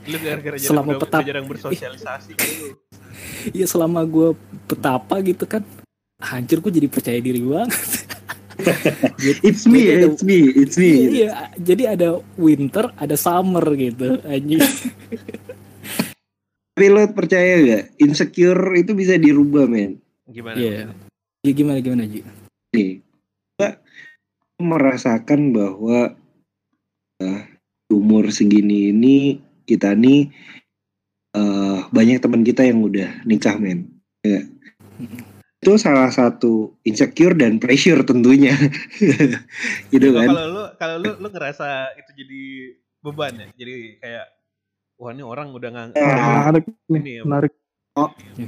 [0.09, 1.21] lu gara-gara jarang, Selama udah- petap.
[1.21, 2.69] udah jarang bersosialisasi kan lu
[3.53, 4.33] ya selama gue
[4.65, 5.63] petapa gitu kan
[6.21, 7.73] hancur gue jadi percaya diri banget
[8.57, 10.91] Jadi- It's me, jadi ada- it's me, it's me.
[11.13, 14.17] Iya, jadi ada winter, ada summer gitu.
[14.25, 14.59] Anjing.
[16.73, 17.85] Tapi lo percaya gak?
[18.01, 20.01] Insecure itu bisa dirubah, men.
[20.27, 20.91] gimana Iya.
[21.45, 22.25] Ya gimana gimana Ji?
[22.73, 23.05] Nih,
[23.55, 23.77] gua
[24.57, 26.17] merasakan bahwa
[27.21, 27.41] eh,
[27.93, 29.17] umur segini ini
[29.63, 30.33] kita nih
[31.33, 34.01] eh, banyak teman kita yang udah nikah, men.
[34.25, 34.43] Ya.
[35.67, 38.55] Itu salah satu insecure dan pressure tentunya.
[39.91, 40.29] gitu Coba kan?
[40.31, 42.43] kalau lu kalau lu lu ngerasa itu jadi
[43.03, 44.27] beban ya jadi kayak
[44.95, 47.53] wah ini orang udah nggak Ah, Menarik nih, ya, menarik.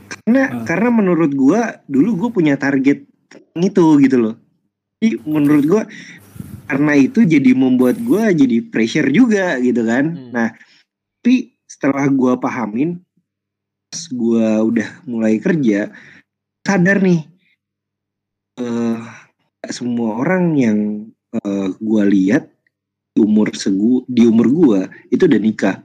[0.07, 0.62] Karena Ah.
[0.62, 3.02] karena menurut gua dulu gue punya target
[3.59, 4.35] itu gitu loh.
[5.02, 5.83] Jadi menurut gua
[6.70, 10.14] karena itu jadi membuat gua jadi pressure juga gitu kan.
[10.14, 10.31] Hmm.
[10.31, 10.48] Nah,
[11.18, 13.02] tapi setelah gua pahamin
[13.90, 15.90] pas gua udah mulai kerja
[16.68, 17.24] sadar nih.
[19.64, 20.78] Gak semua orang yang
[21.33, 22.52] eh, gua lihat
[23.16, 25.76] di umur segu di umur gua itu udah nikah.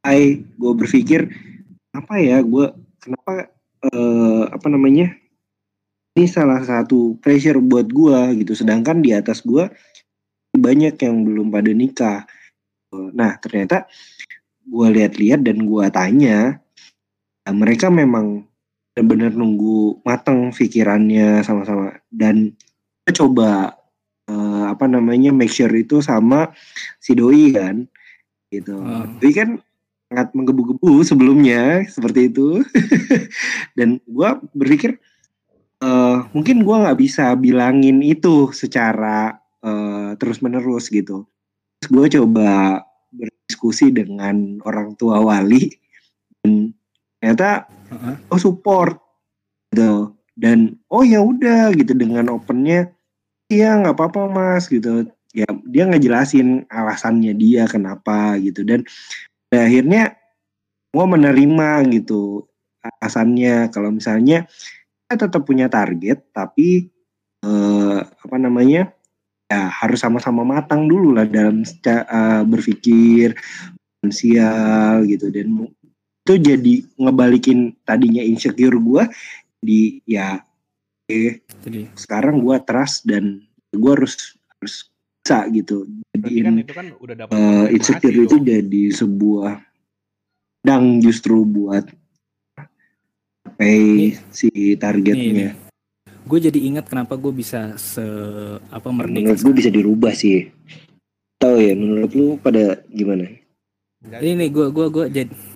[0.00, 1.28] Hai, gua berpikir
[1.92, 3.52] apa ya gua kenapa
[3.84, 5.12] eh, apa namanya
[6.16, 8.56] ini salah satu pressure buat gua gitu.
[8.56, 9.68] Sedangkan di atas gua
[10.56, 12.24] banyak yang belum pada nikah.
[12.90, 13.84] Nah ternyata
[14.64, 16.58] gua lihat-lihat dan gua tanya
[17.44, 18.49] nah, mereka memang
[18.94, 21.98] benar-benar nunggu mateng pikirannya sama-sama.
[22.10, 22.54] Dan
[23.02, 23.78] kita coba
[24.26, 26.50] eh, apa namanya make sure itu sama
[26.98, 27.86] si doi kan
[28.50, 28.82] gitu.
[28.82, 29.06] Oh.
[29.06, 29.50] tapi kan
[30.10, 32.66] sangat menggebu-gebu sebelumnya seperti itu.
[33.78, 34.98] Dan gue berpikir
[35.80, 41.30] eh mungkin gue nggak bisa bilangin itu secara eh, terus menerus gitu.
[41.78, 42.82] Terus gue coba
[43.14, 45.70] berdiskusi dengan orang tua wali
[46.42, 46.74] dan
[47.20, 48.14] ternyata Heeh.
[48.32, 48.96] oh support
[49.70, 50.16] gitu.
[50.34, 52.88] Dan oh ya udah gitu dengan opennya
[53.52, 55.06] iya nggak apa-apa mas gitu.
[55.36, 58.64] Ya dia ngejelasin alasannya dia kenapa gitu.
[58.64, 58.88] Dan
[59.46, 60.16] pada akhirnya
[60.90, 62.48] gua menerima gitu
[62.80, 63.68] alasannya.
[63.68, 64.48] Kalau misalnya
[65.06, 66.88] kita tetap punya target tapi
[67.44, 68.90] eh, apa namanya
[69.50, 73.36] ya harus sama-sama matang dulu lah dalam eh, berpikir
[74.00, 75.28] finansial gitu.
[75.28, 75.68] Dan
[76.30, 79.10] itu jadi ngebalikin tadinya insecure gua
[79.58, 80.38] di ya
[81.10, 81.90] eh Jadi.
[81.98, 83.42] sekarang gua trust dan
[83.74, 84.86] gua harus harus
[85.18, 85.90] bisa gitu.
[86.14, 88.36] Berarti kan itu kan udah dapat eh, konfirmasi insecure itu.
[88.38, 88.46] dong.
[88.46, 89.52] jadi sebuah
[90.62, 91.84] dang justru buat
[93.58, 95.58] pay si targetnya.
[96.30, 98.06] Gue jadi ingat kenapa gue bisa se
[98.70, 99.34] apa merdeka.
[99.34, 100.46] menurut gue bisa dirubah sih.
[101.42, 103.26] Tahu ya menurut lu pada gimana?
[104.06, 105.49] Ini nih gue gue gue jadi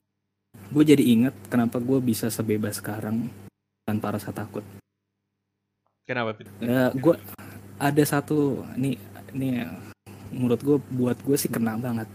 [0.75, 3.31] gue jadi ingat kenapa gue bisa sebebas sekarang
[3.87, 4.67] tanpa rasa takut.
[6.05, 6.35] Kenapa?
[6.35, 6.51] Pit?
[6.59, 7.15] Ya, gue
[7.79, 8.99] ada satu nih
[9.31, 9.71] nih
[10.35, 12.11] menurut gue buat gue sih kena banget.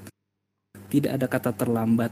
[0.92, 2.12] Tidak ada kata terlambat.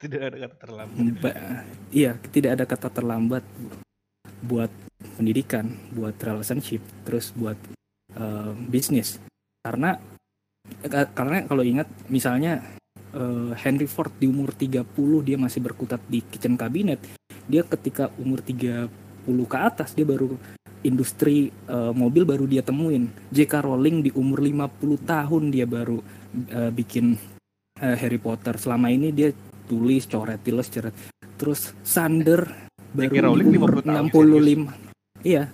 [0.00, 0.96] Tidak ada kata terlambat.
[1.20, 3.44] Ba- iya, tidak ada kata terlambat
[4.40, 4.72] buat
[5.20, 7.58] pendidikan, buat relationship, terus buat
[8.16, 9.20] eh, bisnis.
[9.60, 10.00] Karena
[10.88, 12.62] ka- karena kalau ingat misalnya
[13.16, 14.84] eh, Henry Ford di umur 30
[15.24, 17.00] dia masih berkutat di kitchen cabinet.
[17.48, 18.92] Dia ketika umur 30
[19.24, 20.36] ke atas dia baru
[20.84, 23.08] industri eh, mobil baru dia temuin.
[23.32, 23.64] J.K.
[23.64, 25.98] Rowling di umur 50 tahun dia baru
[26.52, 27.16] eh, bikin
[27.80, 28.60] eh, Harry Potter.
[28.60, 29.32] Selama ini dia
[29.64, 30.94] tulis, coret, tulis, coret.
[31.40, 32.44] Terus Sander
[32.92, 33.32] baru.
[33.32, 35.24] Rowling umur 50 tahun, 65.
[35.26, 35.50] Iya,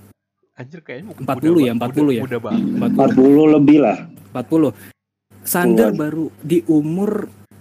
[0.52, 2.22] Anjir kayaknya 40 ya, 40 muda, ya.
[2.28, 2.64] Muda banget.
[2.76, 3.24] 40.
[3.24, 3.98] 40 lebih lah
[4.36, 4.76] 40.
[5.42, 5.98] Sander Puluhan.
[5.98, 7.10] baru di umur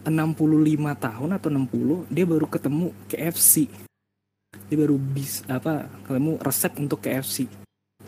[0.06, 3.70] 65 tahun atau 60 dia baru ketemu KFC.
[4.68, 7.48] Dia baru bis apa ketemu resep untuk KFC.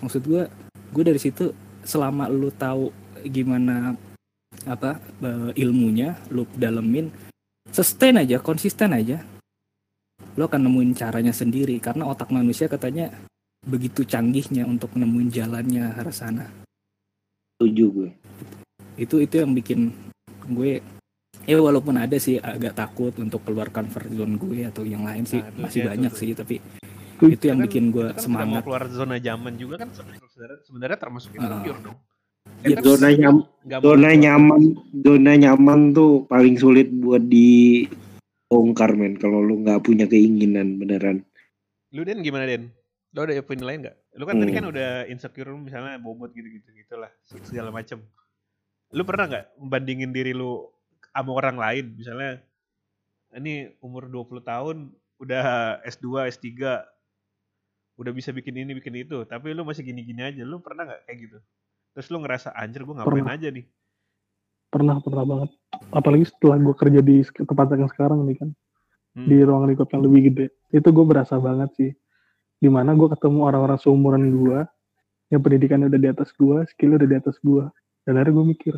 [0.01, 0.49] Maksud gua
[0.93, 1.53] gue dari situ
[1.83, 2.89] selama lu tahu
[3.27, 3.95] gimana
[4.67, 7.09] apa eh, ilmunya, lu dalemin
[7.69, 9.21] sustain aja, konsisten aja.
[10.33, 13.13] Lo akan nemuin caranya sendiri karena otak manusia katanya
[13.63, 16.45] begitu canggihnya untuk nemuin jalannya ke arah sana
[17.55, 18.09] setuju gue
[18.99, 19.95] itu itu yang bikin
[20.51, 20.83] gue
[21.43, 25.37] ya walaupun ada sih agak takut untuk keluar comfort zone gue atau yang lain sih
[25.37, 26.19] Nah, itu masih dia banyak tuh.
[26.19, 26.55] sih tapi
[27.13, 29.75] Itu itu yang kan- bikin gue Itu kan udah mau semangat keluar zona zaman juga
[29.77, 31.97] kan sebenarnya sebenarnya termasuk insecure dong.
[32.61, 33.35] Ya, kan zona nyam
[33.77, 34.61] zona nyaman
[34.97, 41.23] zona nyaman tuh paling sulit buat dibongkar men kalau lu nggak punya keinginan beneran
[41.89, 42.73] Lu Den gimana Den?
[43.11, 43.97] Lu ada opini lain nggak?
[44.13, 44.57] Lu kan tadi Hmm.
[44.57, 48.01] kan udah insecure misalnya bobot gitu-gitu gitulah segala macem.
[48.89, 50.72] Lu pernah nggak membandingin diri lu
[51.13, 51.85] sama orang lain.
[51.93, 52.41] Misalnya
[53.33, 54.77] ini umur 20 tahun
[55.21, 55.45] udah
[55.85, 56.49] S2, S3
[57.93, 59.21] udah bisa bikin ini bikin itu.
[59.23, 61.37] Tapi lu masih gini-gini aja lu pernah nggak kayak gitu?
[61.93, 63.37] Terus lu ngerasa anjir gue ngapain Pernah.
[63.37, 63.65] aja nih?
[64.67, 65.49] Pernah pernah banget.
[65.93, 68.51] Apalagi setelah gue kerja di tempat yang sekarang nih kan
[69.13, 69.29] Hmm.
[69.29, 70.45] di ruang lingkup yang lebih gede.
[70.73, 71.91] Itu gue berasa banget sih
[72.57, 74.65] di mana gue ketemu orang-orang seumuran gue
[75.29, 77.61] yang pendidikannya udah di atas gue skillnya udah di atas gue
[78.09, 78.73] dan akhirnya gue mikir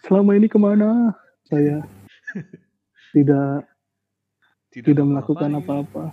[0.00, 1.12] selama ini ke mana
[1.52, 1.84] saya
[3.14, 3.68] tidak
[4.72, 5.60] tidak melakukan ngapain.
[5.60, 6.04] apa-apa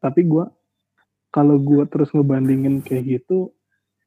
[0.00, 0.44] tapi gue
[1.28, 3.52] kalau gue terus ngebandingin kayak gitu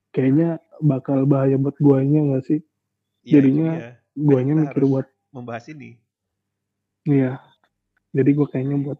[0.10, 2.60] kayaknya bakal bahaya buat guanya nggak sih
[3.22, 3.92] Iya, jadinya dia.
[4.18, 6.02] guanya mikir buat membahas ini
[7.02, 7.42] Iya.
[8.14, 9.00] Jadi gue kayaknya buat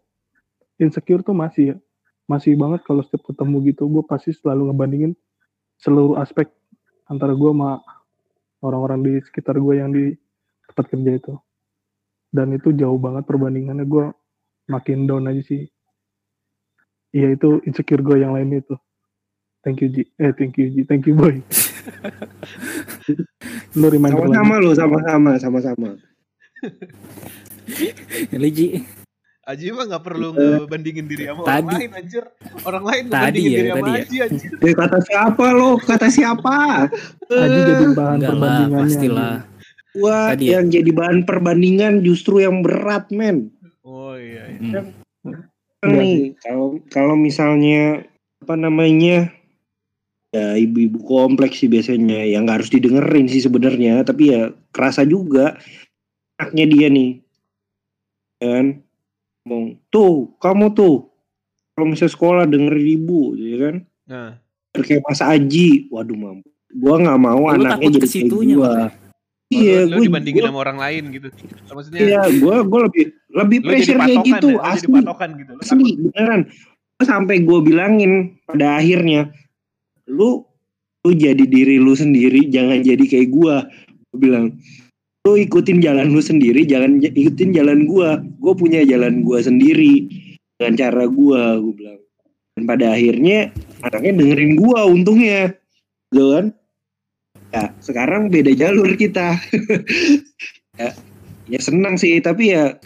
[0.74, 1.76] insecure tuh masih ya.
[2.26, 5.12] Masih banget kalau setiap ketemu gitu gue pasti selalu ngebandingin
[5.78, 6.50] seluruh aspek
[7.06, 7.78] antara gue sama
[8.58, 10.18] orang-orang di sekitar gue yang di
[10.66, 11.32] tempat kerja itu.
[12.32, 14.08] Dan itu jauh banget perbandingannya gue
[14.66, 15.68] makin down aja sih.
[17.10, 18.72] Iya itu insecure gue yang lain itu.
[19.60, 20.08] Thank you Ji.
[20.16, 20.82] Eh thank you Ji.
[20.82, 21.36] Thank you boy.
[23.74, 25.88] Lu reminder sama-sama lu sama-sama sama-sama
[28.32, 28.86] Liji
[29.42, 32.24] Aji mah nggak perlu Eh, ngebandingin diri sama tadi- orang lain anjir
[32.62, 33.98] orang lain Tadi ngebandingin ya, diri sama tadi ya.
[33.98, 36.54] Aji anjir Eh, kata siapa lo kata siapa
[37.26, 38.78] Aji jadi bahan enggak lah perbandingannya.
[38.78, 39.34] pastilah
[40.00, 40.60] Wah, Tadi ya.
[40.60, 43.52] yang jadi bahan perbandingan justru yang berat, men.
[43.84, 44.80] oh iya, iya.
[44.80, 45.44] Hmm.
[45.82, 48.06] Iya Nih, kalau kalau misalnya
[48.38, 49.34] apa namanya
[50.30, 55.58] ya ibu-ibu kompleks sih biasanya yang nggak harus didengerin sih sebenarnya, tapi ya kerasa juga
[56.38, 57.10] anaknya dia nih,
[58.42, 58.66] Ya kan
[59.42, 61.10] ngomong tuh kamu tuh
[61.74, 64.30] kalau misalnya sekolah denger ibu ya kan Nah,
[64.74, 69.01] kayak Mas Aji waduh mampu gua nggak mau Lu anaknya jadi kayak gua makanya.
[69.52, 71.28] Iya lu, lu gua, dibandingin gua, sama orang lain gitu.
[71.68, 72.00] Maksudnya?
[72.00, 74.94] Iya gua gua lebih lebih pressure kayak gitu ya, lu jadi asli.
[74.96, 75.50] patokan gitu.
[75.52, 76.40] Lu asli beneran.
[76.96, 78.12] Gua sampai gue bilangin
[78.46, 79.20] pada akhirnya
[80.06, 80.44] lu
[81.02, 83.66] lu jadi diri lu sendiri jangan jadi kayak gua.
[84.12, 84.44] Gue bilang
[85.22, 88.20] lu ikutin jalan lu sendiri jangan ikutin jalan gua.
[88.40, 90.08] Gue punya jalan gua sendiri
[90.56, 92.00] dengan cara gua gue bilang.
[92.52, 93.52] Dan pada akhirnya
[93.84, 95.56] anaknya dengerin gua untungnya.
[96.12, 96.46] Gitu kan
[97.52, 99.36] ya sekarang beda jalur kita.
[100.72, 100.88] Ya,
[101.52, 102.80] ya senang sih tapi ya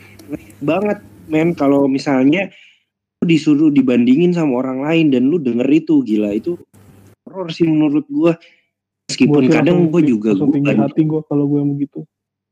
[0.59, 0.99] banget
[1.31, 1.55] men.
[1.55, 2.51] Kalau misalnya
[3.23, 6.59] lu disuruh dibandingin sama orang lain dan lu denger itu gila itu
[7.23, 8.35] horor sih menurut gua.
[9.07, 12.03] Meskipun Gua kadang gue juga gue hati gue kalau gue begitu.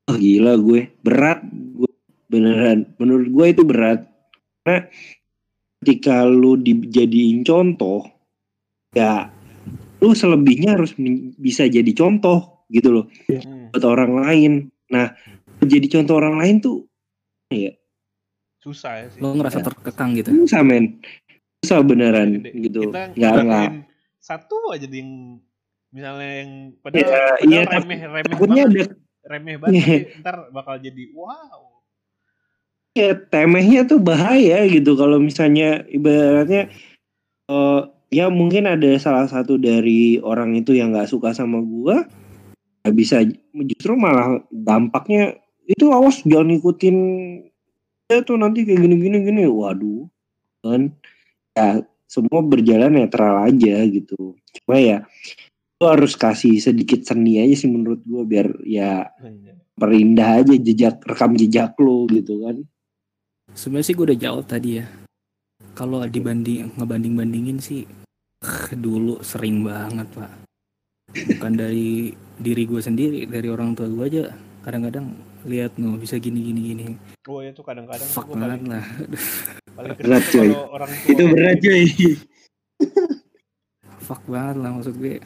[0.07, 0.87] Oh, gila gue.
[1.03, 1.91] Berat gue
[2.31, 2.95] beneran.
[3.03, 4.07] Menurut gue itu berat.
[4.63, 4.87] Karena
[5.83, 8.07] ketika lu dijadiin contoh
[8.95, 9.34] ya
[10.05, 10.93] lu selebihnya harus
[11.41, 14.53] bisa jadi contoh gitu loh Hmm, buat orang lain.
[14.93, 15.17] Nah
[15.65, 16.85] jadi contoh orang lain tuh
[17.49, 17.73] ya
[18.61, 19.21] susah ya sih.
[19.25, 20.29] Lo ngerasa terkekang gitu.
[20.45, 21.01] susah men.
[21.65, 22.93] Susah beneran Jadi, gitu.
[22.93, 23.89] Kita nggak
[24.21, 25.41] satu aja yang
[25.89, 28.85] misalnya yang padahal, Ya, padahal iya, remeh remeh takutnya banget, ada
[29.25, 29.85] remeh banget Iya.
[29.85, 31.61] tapi ntar bakal jadi wow.
[32.95, 36.69] ya temehnya tuh bahaya gitu kalau misalnya ibaratnya
[37.49, 42.05] eh ya mungkin ada salah satu dari orang itu yang nggak suka sama gua.
[42.85, 43.17] Nggak bisa
[43.69, 46.97] justru malah dampaknya itu awas jangan ikutin
[48.13, 49.19] ya tuh nanti kayak gini gini.
[49.25, 50.09] Gini waduh
[50.61, 50.93] kan.
[51.57, 54.37] Ya semua berjalan netral aja gitu.
[54.61, 55.07] Cuma ya
[55.83, 59.11] lu harus kasih sedikit seni aja sih menurut gua biar ya
[59.75, 62.63] perindah aja jejak rekam jejak lo gitu kan.
[63.55, 64.87] Sebenarnya sih gue udah jawab tadi ya.
[65.75, 67.83] Kalau dibanding ngebanding bandingin sih
[68.71, 70.31] dulu sering banget pak.
[71.15, 74.25] Bukan dari diri gue sendiri, dari orang tua gue aja.
[74.63, 75.13] Kadang-kadang
[75.45, 76.85] lihat no bisa gini gini gini.
[77.27, 78.85] Oh itu kadang-kadang Fuck banget paling, lah.
[79.75, 80.25] paling Berat,
[80.71, 81.85] orang tua itu berat cuy
[83.99, 85.19] Fuck banget lah maksud gue.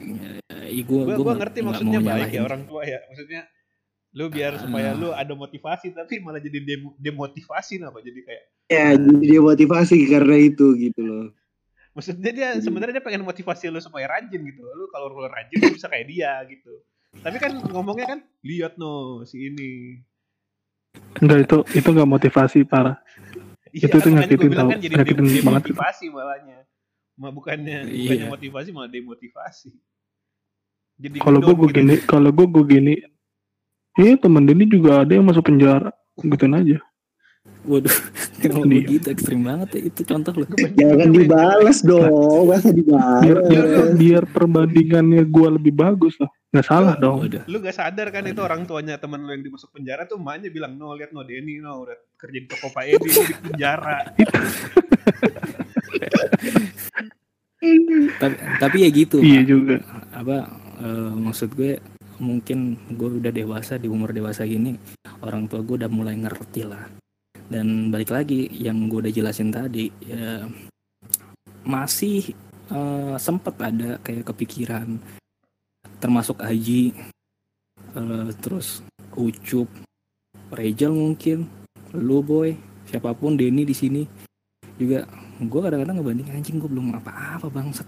[0.00, 0.32] Ya,
[0.70, 3.44] gue gue gue ngerti maksudnya baik ya orang tua ya maksudnya
[4.10, 4.96] lu biar supaya Ah.
[4.96, 9.96] lu ada motivasi tapi malah jadi demo- demotivasi apa jadi kayak ya jadi dia motivasi
[10.06, 11.26] karena itu gitu loh.
[11.90, 15.70] Maksudnya dia sebenarnya dia pengen motivasi lu supaya rajin gitu lu kalau lu rajin lu
[15.70, 16.70] bisa kayak dia gitu.
[17.16, 20.02] Tapi kan ngomongnya kan lihat no si ini.
[21.16, 22.98] Enggak itu itu nggak motivasi parah
[23.70, 25.62] Iya, Itu tuh nyakitin tau, kan jadi nyakitin dem- banget.
[25.70, 26.58] demotivasi malahnya.
[27.14, 28.02] Ma, bukannya Iya.
[28.02, 29.70] bukannya motivasi malah demotivasi.
[30.98, 32.94] Jadi kalau gue gue gini kalau gue gue gini
[34.00, 36.78] iya temen Denny juga ada yang masuk penjara gituin aja
[37.60, 37.92] Waduh,
[38.40, 38.80] kenapa Dia.
[38.84, 40.44] begitu ekstrim banget ya itu contoh lo.
[40.80, 42.08] jangan dibalas dong
[42.48, 43.64] masa dibalas biar biar,
[44.00, 47.44] biar perbandingannya gue lebih bagus lah nggak salah dong Waduh.
[47.52, 50.72] lu gak sadar kan itu orang tuanya temen lu yang dimasuk penjara tuh emaknya bilang
[50.80, 53.96] no lihat no Denny no udah kerja di toko Pak Edi di penjara
[58.20, 59.20] Tapi tapi ya gitu.
[59.20, 59.48] iya Pak.
[59.48, 59.76] juga
[60.16, 60.36] apa
[60.80, 61.76] eh, maksud gue
[62.20, 64.76] mungkin gue udah dewasa di umur dewasa gini
[65.24, 66.86] orang tua gue udah mulai ngerti lah.
[67.50, 70.46] Dan balik lagi yang gue udah jelasin tadi ya
[71.66, 72.30] masih
[72.70, 75.02] eh, sempet ada kayak kepikiran
[75.98, 76.94] termasuk Aji
[77.96, 78.86] eh, terus
[79.18, 79.66] Ucup
[80.50, 81.46] Rejal mungkin
[81.94, 82.54] lu boy
[82.90, 84.02] siapa pun Denny di sini.
[84.74, 85.06] Juga
[85.38, 87.86] gue kadang-kadang ngebanding anjing gue belum apa-apa bangsat.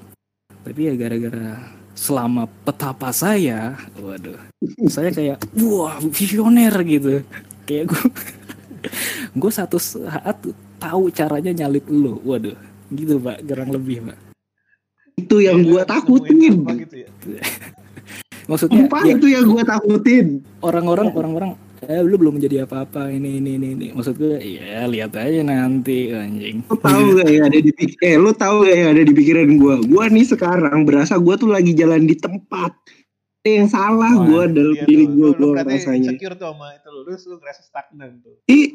[0.63, 4.39] Tapi ya gara-gara selama petapa saya waduh
[4.89, 7.21] saya kayak wah visioner gitu
[7.69, 8.03] kayak gue
[9.41, 10.37] gue satu saat
[10.83, 12.57] tahu caranya nyalip lu waduh
[12.93, 14.19] gitu pak kurang lebih pak
[15.17, 16.97] itu yang gua takutin gitu
[17.37, 17.45] ya?
[18.49, 20.27] maksudnya Sumpah ya, itu yang gua takutin
[20.65, 21.51] orang-orang orang-orang
[21.83, 23.11] eh lu belum menjadi apa-apa.
[23.11, 23.87] Ini ini ini ini.
[23.91, 26.63] Maksud gue ya lihat aja nanti anjing.
[26.63, 29.49] Lu tahu gak yang ada di pik- eh lu tahu gak yang ada di pikiran
[29.59, 29.75] gua?
[29.83, 32.71] Gua nih sekarang berasa gua tuh lagi jalan di tempat.
[33.43, 36.11] Yang salah Wah, gua dalam Iya diri gua katanya rasanya.
[36.15, 38.39] insecure tuh sama itu lu, lu, ngerasa stagnan tuh.
[38.47, 38.71] ih,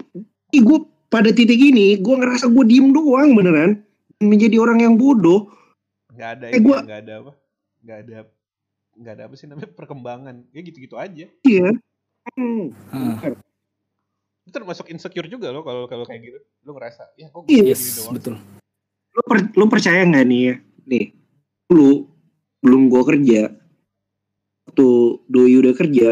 [0.52, 3.80] ih gua pada titik ini gua ngerasa gua diem doang beneran.
[4.20, 5.48] Menjadi orang yang bodoh.
[6.12, 7.32] Gak ada Eh, ini, gua- gak ada apa?
[7.88, 8.18] Gak ada
[8.98, 9.70] gak ada apa sih namanya?
[9.72, 10.36] Perkembangan.
[10.52, 11.26] Ya gitu-gitu aja.
[11.48, 11.70] iya
[12.30, 12.74] Hmm.
[12.90, 13.20] Ah,
[14.42, 16.40] Itu termasuk insecure juga loh kalau kalau kayak gitu.
[16.64, 18.14] Lu ngerasa, ya kok Iya, gue yes gini doang.
[18.16, 18.36] betul.
[19.12, 20.56] Lu, per- lu percaya nggak nih ya?
[20.86, 21.06] Nih
[21.66, 22.08] dulu
[22.58, 23.52] belum gua kerja
[24.66, 24.88] waktu
[25.26, 26.08] doi udah kerja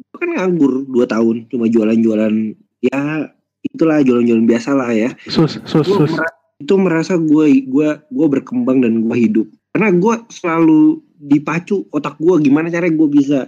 [0.00, 2.34] gua kan nganggur 2 tahun cuma jualan-jualan
[2.80, 3.26] ya
[3.64, 5.10] itulah jalan-jalan biasa lah ya.
[5.24, 6.10] Sus sus Gua sus.
[6.10, 9.46] mera- itu merasa gue gua gua berkembang dan gue hidup.
[9.70, 10.80] Karena gue selalu
[11.16, 13.38] dipacu otak gue gimana caranya gue bisa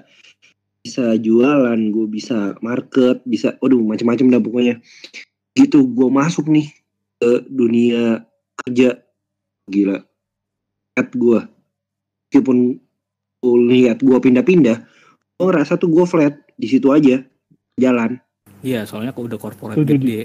[0.82, 4.74] bisa jualan gue bisa market bisa waduh macam-macam dah pokoknya
[5.54, 6.66] gitu gue masuk nih
[7.22, 8.26] ke dunia
[8.58, 8.98] kerja
[9.70, 10.02] gila
[10.92, 11.40] lihat gue
[12.28, 12.82] meskipun
[13.70, 14.76] lihat gue pindah-pindah
[15.38, 17.22] gue ngerasa tuh gue flat di situ aja
[17.78, 18.18] jalan
[18.62, 20.20] Iya, soalnya kok udah corporate Setuju, gede.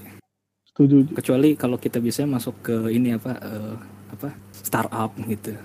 [0.62, 3.74] setuju Kecuali kalau kita biasanya masuk ke ini apa eh,
[4.14, 5.58] apa startup gitu.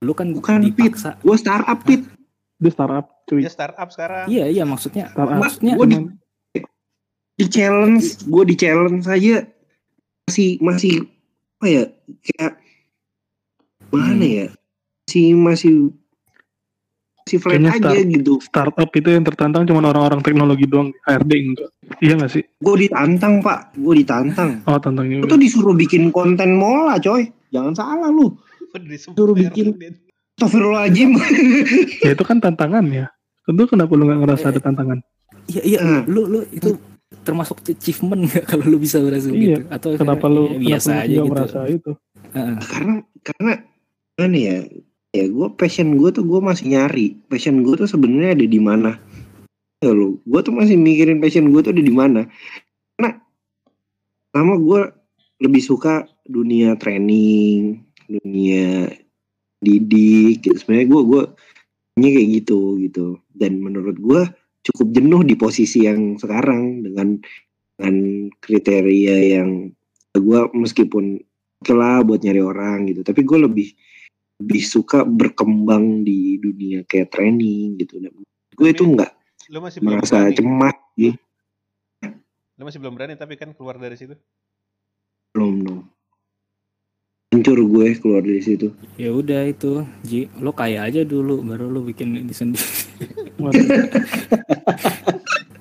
[0.00, 0.96] Lu kan Bukan, Pit.
[0.96, 1.20] dipaksa.
[1.20, 2.00] gue startup pit
[2.56, 3.40] dia startup cuy.
[3.40, 4.24] Dia startup sekarang.
[4.26, 5.38] Iya, iya maksudnya startup.
[5.38, 6.10] maksudnya gua di-
[7.34, 9.42] di challenge gue di challenge saja.
[10.24, 10.92] Masih masih
[11.56, 11.82] apa ya
[12.22, 12.52] kayak
[13.90, 14.22] mana Hmm.
[14.22, 14.46] ya?
[15.04, 15.74] Masih masih
[17.16, 18.32] masih flat Kayaknya aja start- gitu.
[18.38, 21.70] startup itu yang tertantang cuma orang-orang teknologi doang HRD enggak.
[21.98, 22.44] Iya gak sih?
[22.58, 23.72] Gue ditantang pak.
[23.74, 24.60] Gue ditantang.
[24.64, 27.24] Oh tantang lu juga tuh disuruh bikin konten mola coy.
[27.48, 28.28] Jangan salah lu.
[28.70, 29.66] Udah disebut Suruh merek bikin.
[30.36, 31.10] Astagfirullahaladzim.
[32.04, 33.06] Ya itu kan tantangan ya.
[33.44, 34.98] Tentu kenapa lu nggak ngerasa Eh, ada tantangan?
[35.44, 36.02] iya iya Hmm.
[36.08, 36.80] lu lu itu
[37.20, 39.68] termasuk achievement nggak kalau lu bisa berhasil Iya, gitu?
[39.68, 41.30] Atau kenapa lu ya, biasa kenapa lu aja nggak gitu.
[41.30, 41.90] merasa itu?
[42.34, 42.56] Heeh.
[42.64, 43.52] karena karena
[44.14, 44.56] mana ya
[45.12, 47.06] ya gue passion gue tuh gue masih nyari.
[47.24, 48.90] Passion gue tuh sebenarnya ada di mana?
[49.78, 52.24] Ya lo gue tuh masih mikirin passion gue tuh ada di mana?
[52.96, 53.20] Karena
[54.26, 54.80] pertama gue
[55.38, 58.88] lebih suka dunia training dunia
[59.64, 60.54] didik gitu.
[60.60, 61.22] sebenarnya gue gue
[61.94, 64.22] nya kayak gitu gitu dan menurut gue
[64.64, 67.20] cukup jenuh di posisi yang sekarang dengan
[67.74, 67.94] dengan
[68.42, 69.70] kriteria yang
[70.14, 71.18] gue meskipun
[71.62, 73.68] oke lah buat nyari orang gitu tapi gue lebih
[74.42, 78.10] lebih suka berkembang di dunia kayak training gitu dan
[78.54, 79.12] gue itu nggak
[79.52, 80.36] Lu masih belum merasa berani.
[80.36, 81.18] cemas gitu
[82.54, 84.14] Lu masih belum berani tapi kan keluar dari situ.
[85.34, 85.80] belum belum
[87.34, 91.82] hancur gue keluar dari situ Ya udah itu, Ji, lo kaya aja dulu baru lo
[91.82, 92.62] bikin ini sendiri.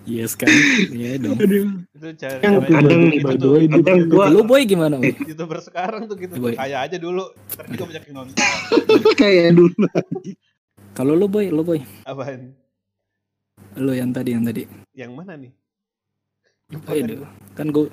[0.04, 0.52] Yes kan?
[0.92, 1.40] Iya dong.
[1.40, 4.62] Itu cara Yang kadang itu, nih, itu by the tuh way, kadang gue Lo boy
[4.64, 4.96] gimana?
[5.00, 5.16] Boy?
[5.26, 6.54] youtuber sekarang tuh gitu Boy.
[6.54, 8.36] kaya aja dulu ntar juga banyak yang nonton
[9.16, 9.74] kayak dulu
[10.94, 12.54] Kalau lo boy, lo boy, apaan
[13.74, 14.70] lo yang tadi yang tadi.
[14.94, 15.50] yang mana nih
[16.70, 17.30] Lupa Oh, gua.
[17.54, 17.86] kan gue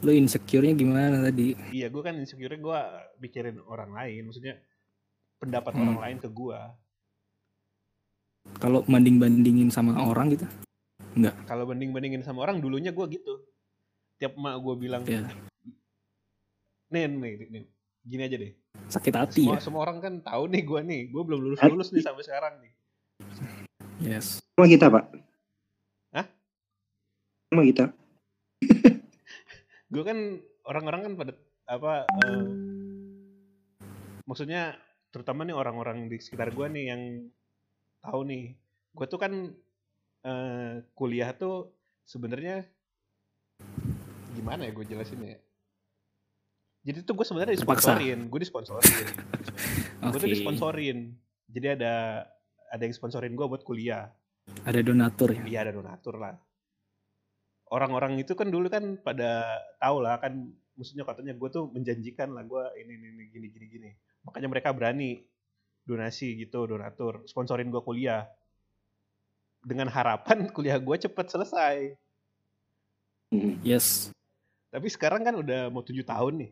[0.00, 1.52] lo insecure-nya gimana tadi?
[1.70, 2.78] iya gue kan insecure gue
[3.18, 4.56] mikirin orang lain maksudnya
[5.36, 5.82] pendapat Hmm.
[5.84, 6.58] orang lain ke gue
[8.54, 10.46] Kalau banding-bandingin sama orang gitu?
[11.44, 13.44] kalau banding bandingin sama orang dulunya gue gitu
[14.16, 15.28] tiap emak gue bilang Ya.
[16.88, 17.62] nih nih nih
[18.02, 18.52] gini aja deh
[18.88, 19.60] Sakit hati semua, ya.
[19.60, 22.72] semua orang kan tahu nih gue nih gue belum lulus lulus nih sampai sekarang nih
[24.00, 24.40] Yes.
[24.52, 25.04] sama kita pak
[26.12, 26.26] Hah?
[27.48, 27.84] sama kita
[29.92, 30.18] gue kan
[30.64, 31.32] orang-orang kan pada
[31.68, 32.46] apa eh,
[34.24, 34.72] maksudnya
[35.12, 37.02] terutama nih orang-orang di sekitar gue nih yang
[38.00, 38.56] tahu nih
[38.96, 39.32] gue tuh kan
[40.24, 41.76] eh, kuliah tuh
[42.08, 42.64] sebenarnya
[44.32, 45.36] gimana ya gue jelasin ya
[46.82, 49.06] jadi tuh gue sebenarnya disponsorin gue disponsorin
[50.00, 50.18] gue Oke.
[50.24, 51.12] tuh disponsorin
[51.52, 51.94] jadi ada
[52.72, 54.08] ada yang sponsorin gue buat kuliah
[54.66, 55.42] Ada donatur ya.
[55.46, 56.34] Iya ada donatur lah.
[57.72, 62.44] Orang-orang itu kan dulu kan pada tahu lah kan, maksudnya katanya gue tuh menjanjikan lah
[62.44, 63.90] gue ini, ini ini gini gini gini.
[64.28, 65.24] Makanya mereka berani
[65.88, 68.28] donasi gitu, donatur, sponsorin gue kuliah.
[69.64, 71.96] Dengan harapan kuliah gue cepet selesai.
[73.32, 73.56] Hmm.
[73.64, 74.12] Yes.
[74.68, 76.50] Tapi sekarang kan udah mau tujuh tahun nih.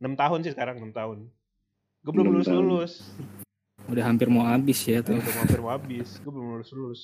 [0.00, 1.28] 6 tahun sih sekarang 6 tahun.
[2.00, 2.92] Gue belum Enam lulus lulus.
[3.84, 5.20] Udah hampir mau habis ya tuh.
[5.20, 7.00] udah hampir mau habis gue belum lulus lulus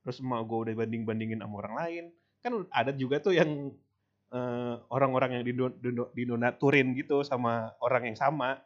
[0.00, 2.04] terus emak gue udah banding bandingin sama orang lain
[2.40, 3.72] kan ada juga tuh yang
[4.28, 8.62] eh, orang-orang yang dido- dido- didonaturin gitu sama orang yang sama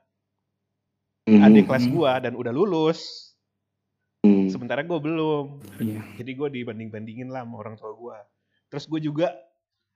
[1.24, 1.40] Hmm.
[1.40, 3.32] adik kelas gue dan udah lulus
[4.20, 4.44] Hmm.
[4.46, 6.00] sementara gue belum Iya.
[6.16, 8.18] jadi gue dibanding bandingin lah sama orang tua gue
[8.68, 9.32] terus gue juga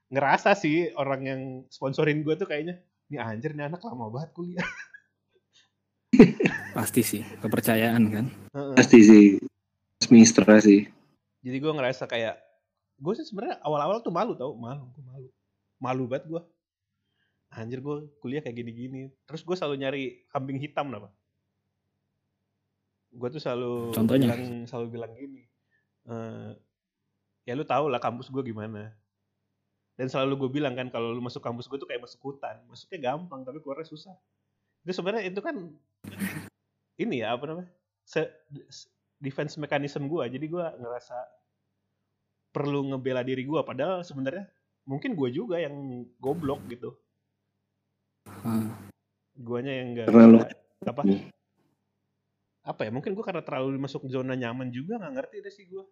[0.07, 4.65] ngerasa sih orang yang sponsorin gue tuh kayaknya ini anjir nih anak lama banget kuliah
[6.73, 8.25] Pasti sih kepercayaan kan.
[8.49, 8.73] Heeh.
[8.73, 9.25] pasti sih
[10.01, 10.81] administrasi sih
[11.39, 12.41] jadi gue ngerasa kayak
[12.99, 15.29] gue sih sebenarnya awal-awal tuh malu tau malu gue malu.
[15.79, 16.41] Malu banget gue
[17.49, 19.09] anjir gue kuliah kayak gini-gini.
[19.23, 21.09] Terus gue selalu nyari kambing hitam apa
[23.09, 24.29] gue tuh selalu Contohnya?
[24.29, 25.41] bilang selalu bilang gini
[26.05, 26.53] eh
[27.49, 28.93] ya lu tau lah kampus gue gimana.
[29.97, 32.61] Dan selalu gue bilang kan kalau lu masuk kampus gue tuh kayak masuk hutan.
[32.69, 34.13] Masuknya gampang tapi keluarnya susah.
[34.85, 35.55] Itu sebenarnya itu kan
[37.01, 37.71] ini ya apa namanya
[38.05, 38.31] se-
[39.17, 41.17] defense mechanism gue jadi gue ngerasa
[42.59, 44.43] perlu ngebela diri gue padahal sebenarnya
[44.83, 46.91] mungkin gue juga yang goblok gitu.
[48.27, 48.67] Ah,
[49.31, 50.43] guanya yang enggak Karena lu-
[50.83, 51.01] apa?
[51.07, 51.21] Hmm.
[52.67, 52.91] apa ya?
[52.91, 55.87] Mungkin gue karena terlalu masuk zona nyaman juga nggak ngerti deh sih gue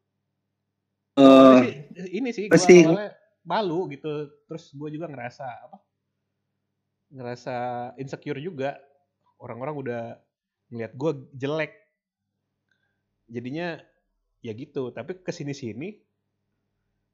[1.18, 3.05] Eh, ini sih gue
[3.41, 5.78] malu gitu terus gue juga ngerasa apa?
[7.15, 7.55] Ngerasa
[7.97, 8.76] insecure juga.
[9.41, 10.01] Orang-orang udah
[10.70, 11.74] ngeliat gue jelek.
[13.32, 13.80] Jadinya
[14.45, 15.97] ya gitu tapi ke sini sini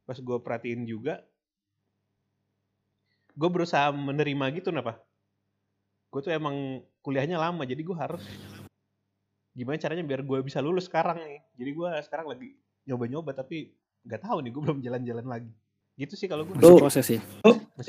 [0.03, 1.23] pas gue perhatiin juga
[3.33, 5.01] gue berusaha menerima gitu napa.
[6.13, 8.21] Gue tuh emang kuliahnya lama jadi gue harus
[9.53, 11.41] gimana caranya biar gue bisa lulus sekarang nih.
[11.57, 12.53] Jadi gue sekarang lagi
[12.85, 13.73] nyoba-nyoba tapi
[14.05, 15.51] nggak tahu nih gue belum jalan-jalan lagi.
[15.97, 17.21] Gitu sih kalau gue Lu- proses ya.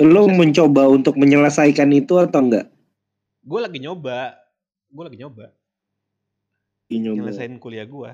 [0.00, 2.68] lo mencoba untuk menyelesaikan itu atau enggak?
[3.44, 4.32] gue lagi nyoba
[4.88, 5.52] gue lagi nyoba.
[6.94, 7.16] Nyoba.
[7.20, 8.10] nyelesain kuliah gue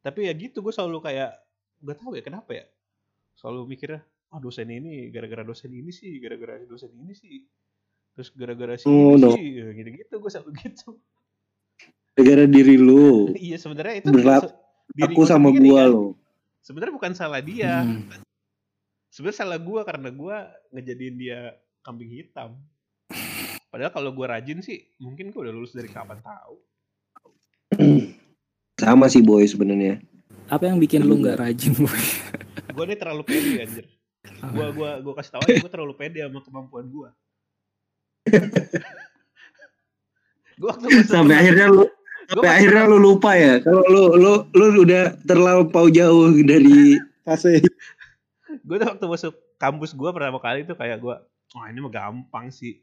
[0.00, 1.34] tapi ya gitu gue selalu kayak
[1.82, 2.64] nggak tahu ya kenapa ya
[3.36, 7.44] selalu mikirnya ah dosen ini gara-gara dosen ini sih gara-gara dosen ini sih
[8.10, 9.30] terus gara-gara si Oh, ini no.
[9.30, 10.96] sih gitu-gitu gue selalu gitu
[12.10, 13.28] Gara-gara diri lu.
[13.38, 14.56] iya sebenarnya itu se-
[14.90, 15.88] diri Aku sama gua kan.
[15.90, 16.06] lo.
[16.58, 18.08] sebenarnya bukan salah dia Hmm.
[19.08, 20.36] sebenarnya salah gue karena gue
[20.72, 21.40] ngejadiin dia
[21.80, 22.56] kambing hitam
[23.66, 26.56] padahal kalau gue rajin sih mungkin gue udah lulus dari kapan tahu
[28.76, 30.04] Sama sih boy sebenarnya.
[30.46, 31.88] Apa yang bikin lu nggak rajin, Boy?
[32.70, 33.86] gue nih terlalu pede anjir.
[34.26, 34.50] Ah.
[34.50, 37.08] gue gua gua kasih tau aja gue terlalu pede sama kemampuan gue
[40.58, 41.86] gue waktu Sampai akhirnya lu
[42.26, 43.62] sampai akhirnya lu lupa ya?
[43.62, 47.62] Kalau lu lu lu udah terlampau jauh dari fase
[48.66, 51.14] gue tuh waktu masuk kampus gue pertama kali tuh kayak gue
[51.54, 52.82] wah ini mah gampang sih.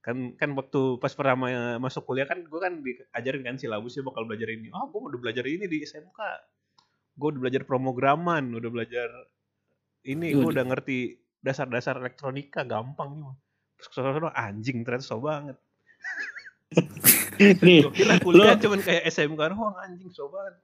[0.00, 4.48] Kan kan waktu pas pertama masuk kuliah kan gue kan diajarin kan silabusnya bakal belajar
[4.48, 4.72] ini.
[4.72, 6.16] Oh gue udah belajar ini di SMK
[7.18, 9.08] gue udah belajar promograman udah belajar
[10.06, 10.54] ini gue Waduh.
[10.54, 10.64] udah.
[10.70, 13.36] ngerti dasar-dasar elektronika gampang nih mah
[13.78, 15.54] terus ke sana anjing ternyata so banget.
[17.62, 20.58] Nih gue kira kuliah cuman kayak SMK doang anjing so banget.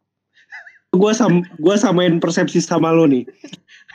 [0.94, 3.22] Gue sam gua samain persepsi sama lu nih.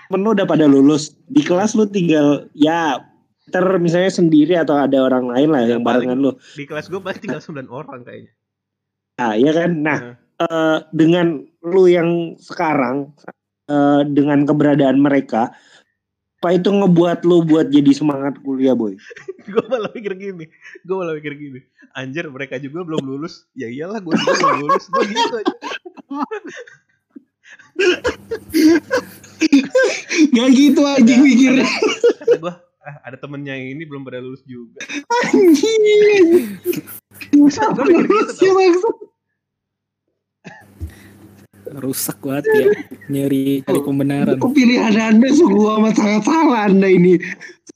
[0.08, 3.04] Temen lu udah pada lulus di kelas lu tinggal ya
[3.52, 7.28] ter misalnya sendiri atau ada orang lain lah yang barengan lu di kelas gue pasti
[7.28, 8.32] tinggal 9 orang kayaknya.
[9.20, 9.72] Nah ya kan?
[9.84, 10.00] Nah
[10.40, 13.12] Eh, dengan lu yang sekarang
[13.68, 15.52] eh, dengan keberadaan mereka
[16.40, 18.96] apa itu ngebuat lu buat jadi semangat kuliah boy?
[19.52, 20.48] Gue malah mikir gini
[20.88, 21.60] gue malah mikir gini.
[21.92, 23.52] Anjir mereka juga belum lulus.
[23.52, 24.88] Ya iyalah gue juga belum lulus.
[24.88, 25.56] Gue gitu aja.
[30.40, 30.80] Gak gitu
[31.20, 31.68] mikirnya.
[32.24, 32.54] kata gue
[32.88, 34.80] ah, ada temennya yang ini belum pada lulus juga.
[35.36, 36.56] Anjing.
[37.36, 38.32] Gua mikir gitu.
[38.40, 39.09] Sih, tau.
[41.78, 42.66] Rusak banget ya.
[43.10, 44.38] Nyari cari pembenaran.
[44.42, 47.22] Pilihan anda sungguh amat sangat salah anda ini?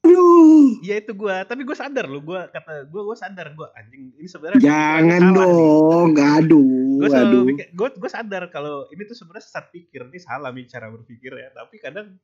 [0.03, 0.81] Aduh.
[0.81, 2.21] Iya itu gue tapi gue sadar loh.
[2.25, 3.53] Gue kata gue gue sadar.
[3.53, 6.09] Gue anjing ini sebenarnya Jangan dong.
[6.17, 7.43] Aduh gue selalu Aduh.
[7.45, 10.09] mikir gue gue sadar kalau ini tuh sebenarnya sesat pikir.
[10.09, 11.49] Ini salah nih cara berpikir ya.
[11.53, 12.17] Tapi kadang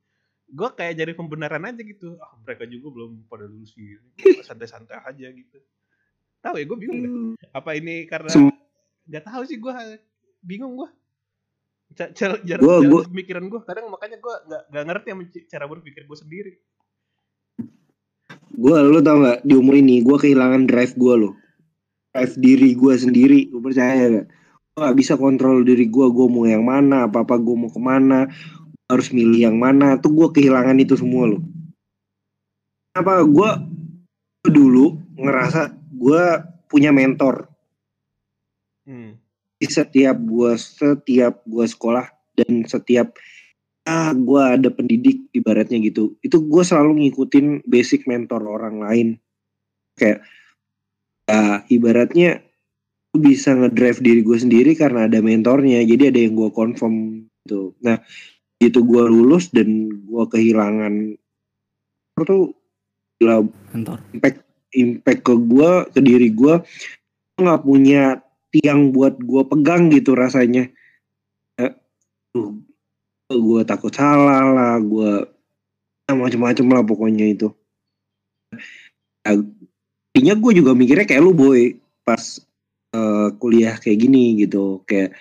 [0.49, 2.17] gue kayak jadi pembenaran aja gitu.
[2.19, 5.57] Ah mereka juga belum pada lulus Gua santai-santai aja gitu.
[6.39, 7.11] Tahu ya gue bingung deh.
[7.53, 8.31] Apa ini karena
[9.09, 9.73] nggak tahu sih gue
[10.39, 10.89] bingung gue
[11.97, 16.01] cara cara Gua- gua- pemikiran gue kadang makanya gue nggak nggak ngerti sama cara berpikir
[16.05, 16.53] gue sendiri.
[18.49, 21.33] Gue lu tau gak Di umur ini Gue kehilangan drive gue loh.
[22.11, 24.27] Drive diri gue sendiri Lu percaya gak
[24.75, 28.27] Gue gak bisa kontrol diri gue Gue mau yang mana Apa-apa gue mau ke mana
[28.89, 29.95] Harus milih yang mana.
[30.01, 31.41] Tuh gue kehilangan itu semua loh.
[32.93, 33.49] Apa gue
[34.43, 34.85] Dulu
[35.15, 36.21] Ngerasa Gue
[36.67, 37.48] punya mentor
[39.67, 42.07] setiap gua setiap gua sekolah
[42.39, 43.11] dan setiap
[43.83, 49.07] ah gua ada pendidik ibaratnya gitu itu gua selalu ngikutin basic mentor orang lain
[49.99, 50.23] kayak
[51.27, 52.41] ya ibaratnya
[53.11, 57.73] gua bisa ngedrive diri gue sendiri karena ada mentornya jadi ada yang gua confirm gitu
[57.83, 57.99] nah
[58.59, 61.15] itu gua lulus dan gua kehilangan
[62.19, 62.39] itu
[63.19, 63.97] gila Kantor.
[64.15, 64.39] impact
[64.75, 66.61] impact ke gua ke diri gua
[67.35, 68.03] gua nggak punya
[68.53, 70.69] tiang buat gua pegang gitu rasanya.
[71.59, 71.75] Ya,
[72.33, 72.61] tuh
[73.31, 75.27] gua takut salah lah gua
[76.09, 77.49] ya, macam-macam lah pokoknya itu.
[79.25, 79.37] Ya,
[80.15, 81.77] intinya gue juga mikirnya kayak lu boy
[82.07, 82.41] pas
[82.95, 85.13] eh, kuliah kayak gini gitu kayak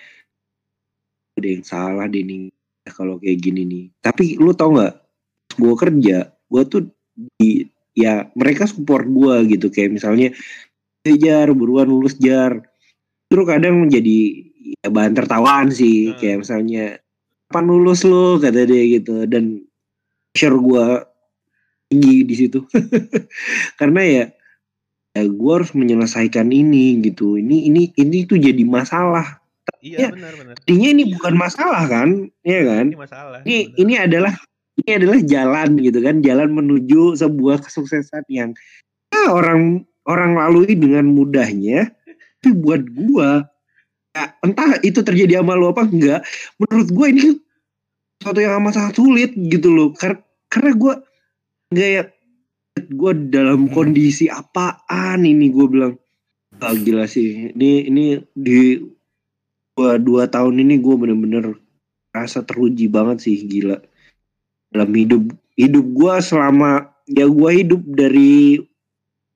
[1.37, 2.49] ada yang salah deh nih
[2.89, 3.85] kalau kayak gini nih.
[4.01, 4.93] Tapi lu tau nggak
[5.59, 6.17] gue kerja
[6.49, 6.81] gue tuh
[7.37, 10.31] di ya mereka support gua gitu kayak misalnya
[11.05, 12.63] "Eh, jar buruan lulus jar
[13.29, 14.17] terus kadang menjadi
[14.81, 16.17] ya, bahan tertawaan sih Hmm.
[16.17, 16.85] kayak misalnya
[17.47, 19.61] kapan lulus lo kata dia gitu dan
[20.33, 21.05] share gua
[21.87, 22.59] tinggi di situ
[23.79, 24.23] karena ya
[25.09, 29.41] ya gue harus menyelesaikan ini gitu ini ini ini tuh jadi masalah
[29.79, 30.09] Iya Ya.
[30.09, 30.53] benar benar.
[30.57, 32.09] artinya ini bukan masalah kan
[32.41, 33.39] ya kan Ini masalah.
[33.41, 33.77] ini benar.
[33.79, 34.33] ini adalah
[34.75, 38.49] ini adalah jalan gitu kan jalan menuju sebuah kesuksesan yang
[39.09, 41.89] ya, orang orang lalui dengan mudahnya
[42.39, 43.43] tapi buat gua
[44.15, 46.23] ya, entah itu terjadi sama lo apa enggak
[46.55, 47.35] menurut gua ini
[48.19, 49.91] sesuatu yang amat sangat sulit gitu loh.
[49.91, 50.93] Karena karena gua
[51.75, 52.03] nggak ya
[52.95, 53.75] gua dalam Hmm.
[53.75, 55.93] kondisi apaan ini gua bilang.
[56.63, 57.51] Ah, gila sih.
[57.55, 58.79] Ini ini di
[59.75, 61.59] dua, dua tahun ini gua bener-bener
[62.15, 63.83] rasa teruji banget sih gila.
[64.71, 65.27] Dalam hidup
[65.59, 68.63] hidup gua selama ya gua hidup dari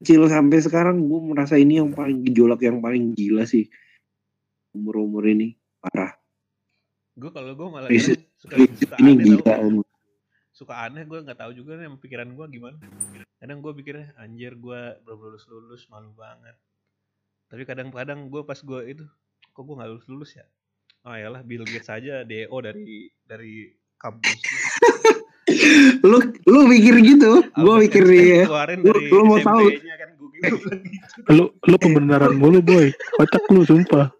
[0.03, 3.71] kecil sampai sekarang gua merasa ini yang paling gejolak yang paling gila sih.
[4.75, 6.11] Umur umur ini parah.
[7.13, 9.85] Gue kalau gue malah Riset- suka, suka ini aneh gila tau.
[10.51, 12.77] suka aneh gue nggak tahu juga nih pikiran gue gimana.
[13.37, 16.57] Kadang gue pikirnya anjir gue belum lulus lulus malu banget.
[17.53, 19.05] Tapi kadang-kadang gue pas gue itu
[19.53, 20.45] kok gue nggak lulus lulus ya?
[21.05, 23.69] Oh yalah Bill Gates saja DO dari dari
[24.01, 24.39] kampus
[26.03, 27.47] lu lu mikir gitu.
[27.55, 29.71] Gua Albert mikir ya keluarin Lu- lu mau tahu?
[29.71, 30.55] Kan gue gitu.
[31.31, 32.91] Lu lu pembenaran mulu boy.
[33.15, 34.11] Kocak lu sumpah.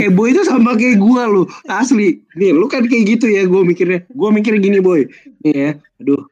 [0.00, 1.44] eh boy itu sama kayak gua lu.
[1.68, 2.24] Asli.
[2.40, 4.08] Nih lu kan kayak gitu ya gua mikirnya.
[4.16, 5.04] Gua mikir gini boy.
[5.44, 6.24] Nih ya aduh.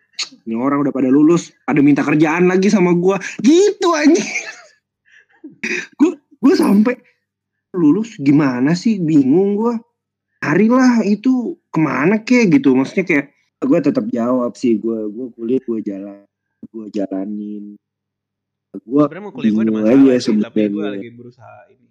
[0.48, 3.20] Ini orang udah pada lulus pada minta kerjaan lagi sama gua.
[3.44, 4.24] Gitu aja
[6.00, 6.96] gua gua sampai
[7.76, 8.16] lulus.
[8.16, 8.96] Gimana sih?
[8.96, 9.76] Bingung gua.
[10.40, 12.72] Carilah itu ke mana kek gitu.
[12.72, 13.33] Maksudnya kayak
[13.66, 16.22] gua tetap jawab sih gua gua kuliah gua jalan
[16.72, 17.76] gua jalanin.
[18.82, 21.90] Gua sebenarnya mau kuliah gue ada masalah aja sih, tapi gue lagi berusaha ini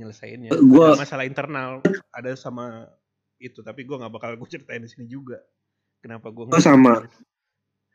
[0.00, 0.50] nyelesainnya.
[0.64, 1.70] Gua- ada masalah internal
[2.12, 2.88] ada sama
[3.42, 5.42] itu tapi gue nggak bakal gue ceritain di sini juga.
[6.00, 7.04] Kenapa gue Gua sama.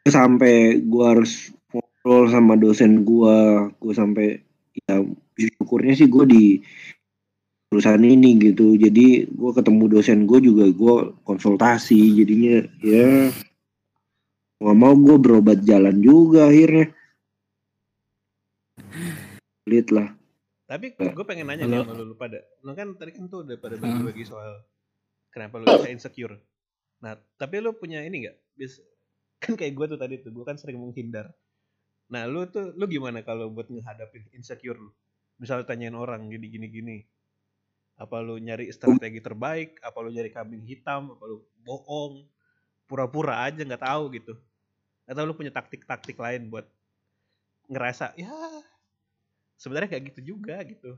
[0.08, 4.40] sampai gua harus ngobrol sama dosen gua gua sampai
[4.88, 5.04] ya
[5.36, 6.64] syukurnya sih gua di
[7.68, 8.76] perusahaan ini gitu.
[8.80, 10.96] Jadi gua ketemu dosen gua juga gua
[11.28, 13.32] konsultasi jadinya ya.
[14.58, 16.96] Nggak mau gua berobat jalan juga akhirnya.
[19.68, 20.18] Lihat lah.
[20.68, 23.56] Tapi gue pengen nanya nih sama lu, lu pada lu kan tadi kan tuh udah
[23.56, 24.68] pada bagi-bagi soal
[25.32, 26.36] kenapa lu bisa insecure.
[27.00, 28.36] Nah tapi lu punya ini nggak?
[28.60, 28.84] Bis
[29.44, 31.32] kan kayak gue tuh tadi tuh gue kan sering menghindar.
[32.12, 34.76] Nah lu tuh lu gimana kalau buat ngehadapin insecure?
[34.76, 34.92] Lu
[35.40, 36.98] misal tanyain orang gini gini gini
[37.98, 39.82] apa lu nyari strategi terbaik?
[39.82, 41.18] Apa lu nyari kambing hitam?
[41.18, 42.30] Apa lu bohong?
[42.86, 44.34] Pura-pura aja nggak tahu gitu.
[45.10, 46.70] Atau lu punya taktik-taktik lain buat
[47.68, 48.32] ngerasa ya
[49.60, 50.94] sebenarnya kayak gitu juga gitu.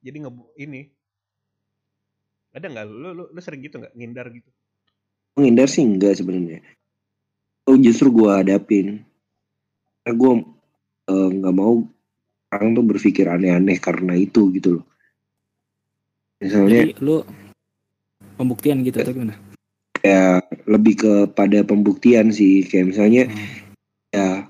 [0.00, 0.30] Jadi nge
[0.62, 0.82] ini.
[2.54, 2.86] Ada nggak?
[2.88, 3.92] Lu, lu lu sering gitu nggak?
[3.98, 4.48] Ngindar gitu?
[5.36, 6.62] Menghindar sih enggak sebenarnya.
[7.66, 9.02] Oh justru gua hadapin.
[10.06, 10.32] Karena gua
[11.10, 11.84] eh, nggak mau
[12.54, 14.95] orang tuh berpikir aneh-aneh karena itu gitu loh
[16.42, 17.24] misalnya Jadi lu
[18.36, 19.36] pembuktian gitu atau gimana?
[20.06, 20.38] ya
[20.70, 22.62] lebih kepada pembuktian sih.
[22.66, 23.22] Kayak misalnya
[24.14, 24.46] ya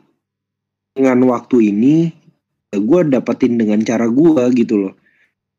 [0.92, 2.12] dengan waktu ini
[2.72, 4.94] ya gue dapetin dengan cara gue gitu loh.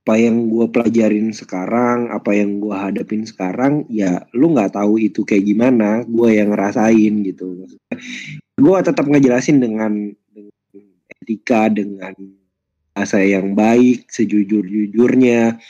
[0.08, 5.26] Apa yang gue pelajarin sekarang apa yang gue hadapin sekarang ya lu nggak tahu itu
[5.26, 6.06] kayak gimana.
[6.08, 7.68] Gue yang ngerasain gitu.
[8.58, 12.16] Gue tetap ngejelasin dengan, dengan etika dengan
[12.96, 15.62] bahasa yang baik sejujur jujurnya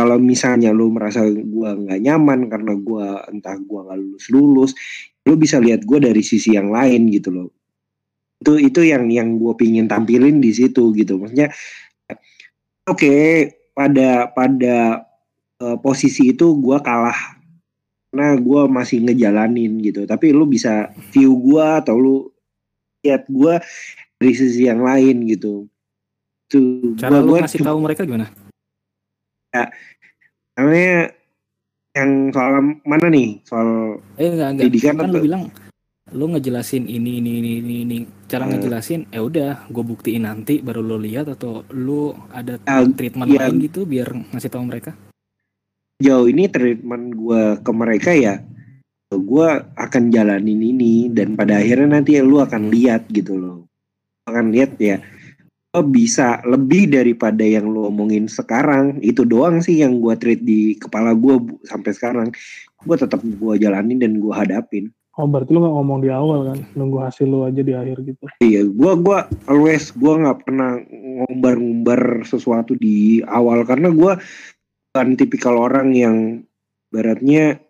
[0.00, 4.72] kalau misalnya lu merasa gua nggak nyaman karena gua entah gua nggak lulus lulus
[5.28, 7.52] lu bisa lihat gua dari sisi yang lain gitu loh.
[8.40, 11.20] Itu itu yang yang gue pingin tampilin di situ gitu.
[11.20, 11.52] Maksudnya
[12.88, 13.12] oke
[13.76, 15.04] pada pada
[15.60, 17.36] eh, posisi itu gua kalah
[18.08, 20.08] karena gua masih ngejalanin gitu.
[20.08, 22.16] Tapi lu bisa view gua atau lu
[23.04, 23.60] lihat gua
[24.16, 25.68] dari sisi yang lain gitu.
[26.48, 28.32] Tuh Cara lu gua ngasih tahu mereka gimana?
[29.50, 31.10] Namanya
[31.90, 32.52] yang soal
[32.86, 34.64] mana nih soal Eh enggak enggak.
[34.64, 35.42] Pendidikan kan lu atau- bilang
[36.10, 37.96] lu ngejelasin ini ini ini ini, ini.
[38.26, 38.50] cara Hmm.
[38.52, 43.46] ngejelasin ya udah gue buktiin nanti baru lu lihat atau lu ada Ya, treatment ya.
[43.46, 44.94] lain gitu biar ngasih tahu mereka
[46.00, 48.42] jauh ini treatment gua ke mereka ya
[49.12, 53.58] gua akan jalanin ini dan pada akhirnya nanti lu akan lihat gitu loh
[54.24, 54.98] akan lihat ya
[55.70, 58.98] gua bisa lebih daripada yang lu omongin sekarang.
[59.06, 62.28] Itu doang sih yang gua treat di kepala gua bu- sampai sekarang.
[62.82, 64.90] Gua tetap gua jalanin dan gua hadapin.
[65.14, 66.58] Oh berarti lu gak ngomong di awal kan?
[66.74, 68.24] Nunggu hasil lu aja di akhir gitu.
[68.42, 73.62] Iya, gua gua always gua nggak pernah ngumbar-ngumbar sesuatu di awal.
[73.62, 74.18] Karena gua
[74.90, 76.16] bukan tipikal orang yang
[76.90, 77.62] baratnya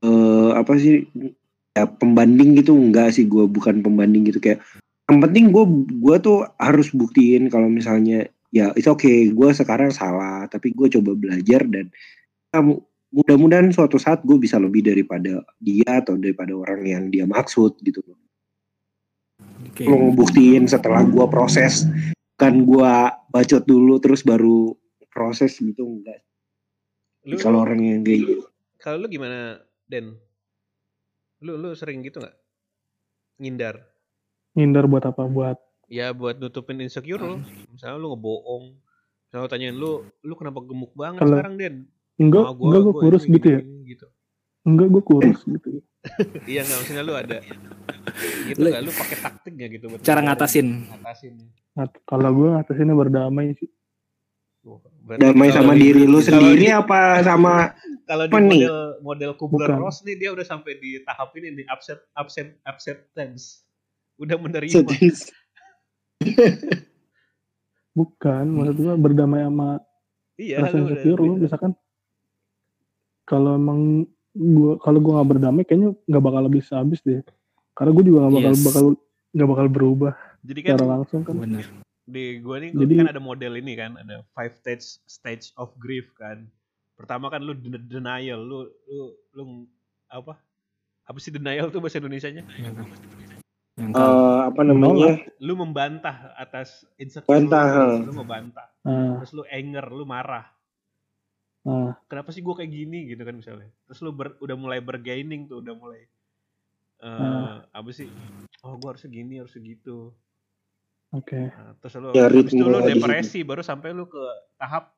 [0.00, 1.08] eh apa sih
[1.72, 2.76] ya pembanding gitu.
[2.76, 4.36] Enggak sih gue bukan pembanding gitu.
[4.36, 4.60] Kayak
[5.10, 5.64] yang penting gue
[5.98, 11.18] gue tuh harus buktiin kalau misalnya ya itu oke gue sekarang salah tapi gue coba
[11.18, 11.90] belajar dan
[12.54, 17.26] ya, mu- mudah-mudahan suatu saat gue bisa lebih daripada dia atau daripada orang yang dia
[17.26, 18.18] maksud gitu loh
[19.66, 19.86] Oke.
[19.86, 21.88] lo ngebuktiin setelah gua proses
[22.36, 24.76] kan gua bacot dulu terus baru
[25.10, 26.22] proses gitu enggak
[27.40, 28.50] kalau orang yang kayak gitu
[28.80, 30.16] kalau lu gimana, Den?
[31.44, 32.32] Lu lu sering gitu nggak?
[33.36, 33.89] Ngindar.
[34.52, 35.22] Ngindar buat apa?
[35.24, 37.42] Buat Ya buat nutupin insecure lu.
[37.68, 38.78] Misalnya lu ngebohong.
[39.24, 39.90] Misalnya lu tanyain lu,
[40.20, 41.74] lu kenapa gemuk banget Kalau- sekarang, Den?
[42.16, 43.60] enggak, Ah, enggak gue gua kurus ini gitu ya.
[43.84, 44.06] gitu.
[44.62, 45.68] Enggak gue kurus gitu.
[46.46, 47.38] Iya nggak maksudnya lu ada
[48.42, 51.34] gitu Lu- nggak lu pakai taktik nggak gitu buat Cara ngatasin ngatasin.
[52.02, 53.68] kalau gue ngatasinnya berdamai sih.
[55.02, 57.68] Berarti damai sama di- diri lu sendiri di- apa sama
[58.08, 59.76] kalau di model model Kubler.
[59.76, 63.64] Ross nih dia udah sampai di tahap ini nih absent absent acceptance
[64.20, 64.70] udah menerima.
[64.70, 65.16] Sedih.
[67.90, 69.82] Bukan, maksud gue berdamai sama
[70.40, 71.72] iya rasa lu udah insecure lu misalkan
[73.26, 77.20] kalau emang gua kalau gua nggak berdamai kayaknya nggak bakal bisa habis deh.
[77.74, 78.62] Karena gue juga nggak bakal Yes.
[78.62, 78.84] bakal
[79.30, 81.34] nggak bakal berubah jadi kan secara langsung kan.
[81.36, 81.66] Bener.
[82.10, 86.10] di gue nih Jadi- kan ada model ini kan ada five stage stage of grief
[86.14, 86.42] kan.
[86.98, 89.42] Pertama kan lu den- denial lu lu lu
[90.06, 90.34] apa?
[91.06, 92.42] Apa sih denial tuh bahasa Indonesianya
[93.80, 95.12] Yang Eh, apa namanya?
[95.40, 98.04] lu membantah atas insecure Bantah, lu, ha.
[98.04, 100.44] lu membantah nah, terus lu anger lu marah.
[101.64, 103.68] Nah kenapa sih gue kayak gini gitu kan misalnya?
[103.88, 106.04] Terus lu ber- udah mulai bergaining tuh udah mulai
[107.00, 107.64] eh Ah.
[107.72, 108.12] apa sih?
[108.60, 110.12] Oh gue harusnya gini harusnya gitu.
[111.16, 111.48] Oke.
[111.48, 114.20] Nah, terus lu Ya, habis itu ritme lu depresi baru sampai lu ke
[114.60, 114.92] tahap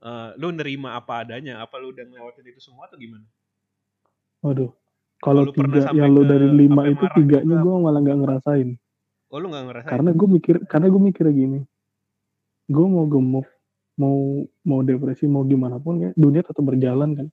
[0.00, 3.28] eh, lu nerima apa adanya apa lu udah ngelewatin itu semua atau gimana?
[4.40, 4.72] Waduh
[5.18, 7.64] kalau tiga yang lo dari lima itu tiganya juga?
[7.66, 8.68] gue malah nggak ngerasain.
[9.34, 9.90] Oh lu nggak ngerasain?
[9.90, 11.60] Karena gue mikir karena gue mikirnya gini.
[12.70, 13.46] Gue mau gemuk
[13.98, 17.26] mau mau depresi mau gimana pun ya dunia tetap berjalan kan.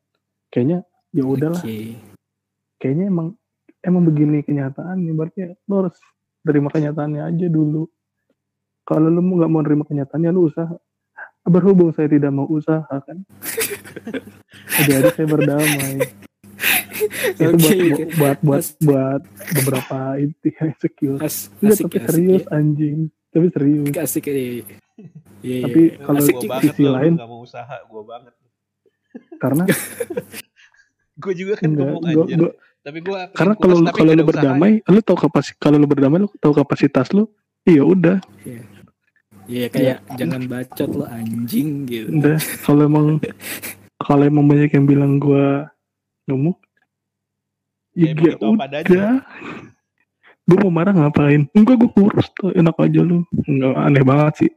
[0.49, 0.81] Kayaknya
[1.13, 1.61] ya udahlah.
[1.61, 1.93] Oke.
[2.81, 3.27] kayaknya emang
[3.85, 5.13] emang begini kenyataannya.
[5.13, 5.97] Berarti ya lo harus
[6.41, 7.85] terima kenyataannya aja dulu.
[8.81, 10.73] Kalau lu nggak mau terima kenyataannya lu usaha.
[11.45, 13.21] Berhubung saya tidak mau usaha kan.
[14.89, 16.01] Jadi saya berdamai
[17.27, 17.89] itu buat, oke.
[17.89, 19.21] buat buat Mas- buat
[19.53, 22.49] beberapa itu yang insecure As- Enggak, asik tapi asik serius ya.
[22.51, 22.97] anjing
[23.29, 24.33] tapi serius Asik ya.
[24.33, 24.63] Iya,
[25.41, 25.59] iya.
[25.63, 25.97] Tapi iya.
[26.01, 28.33] kalau asik gue banget sisi lain- gak mau usaha gue banget
[29.35, 29.63] karena
[31.23, 32.51] gue juga kan enggak gua, anjir gua,
[32.81, 36.53] tapi gue karena kalau kalau lu berdamai lu tahu kapasitas kalau lu berdamai lu tahu
[36.53, 37.23] kapasitas lu
[37.63, 38.19] iya udah
[39.45, 42.09] Iya kayak jangan bacot lo anjing gitu.
[42.09, 42.33] udah
[42.65, 43.07] kalau emang
[44.09, 45.69] kalau emang banyak yang bilang gua
[46.25, 46.57] gemuk
[47.95, 49.23] Ya, ya, udah.
[50.45, 51.47] Gue mau marah ngapain?
[51.51, 53.23] Enggak gue kurus tuh enak aja lu.
[53.41, 54.51] Enggak aneh banget sih.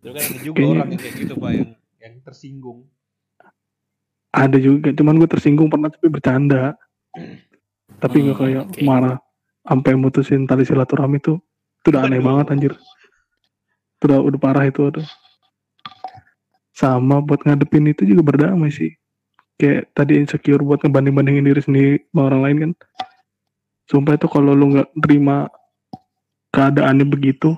[0.00, 1.70] Terus kan ada juga Kayaknya- orang yang kayak gitu pak yang
[2.00, 2.80] yang tersinggung.
[4.30, 6.78] ada juga cuman gue tersinggung pernah tapi bercanda.
[7.98, 8.80] Tapi nggak Hmm, kayak oke.
[8.82, 9.16] marah.
[9.60, 11.38] Sampai mutusin tali silaturahmi tuh.
[11.78, 12.72] Itu udah aneh banget anjir.
[13.94, 15.04] Itu udah, udah parah itu aduh.
[16.72, 18.96] Sama buat ngadepin itu juga berdamai sih
[19.60, 22.72] kayak tadi insecure buat ngebanding-bandingin diri sendiri sama orang lain kan?
[23.92, 25.52] Sumpah itu kalau lu nggak terima
[26.50, 27.54] keadaannya begitu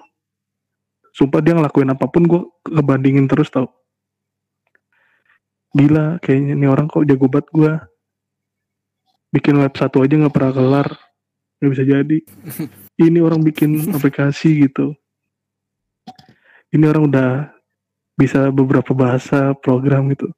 [1.13, 2.41] sumpah dia ngelakuin apa pun gue
[2.73, 3.69] ngebandingin terus tau.
[5.77, 7.73] Gila kayaknya ini orang kok jago banget gue
[9.33, 10.89] bikin web satu aja nggak pernah kelar
[11.61, 12.19] nggak bisa jadi.
[12.93, 14.93] Ini orang bikin aplikasi gitu.
[16.77, 17.31] Ini orang udah
[18.21, 20.29] bisa beberapa bahasa program gitu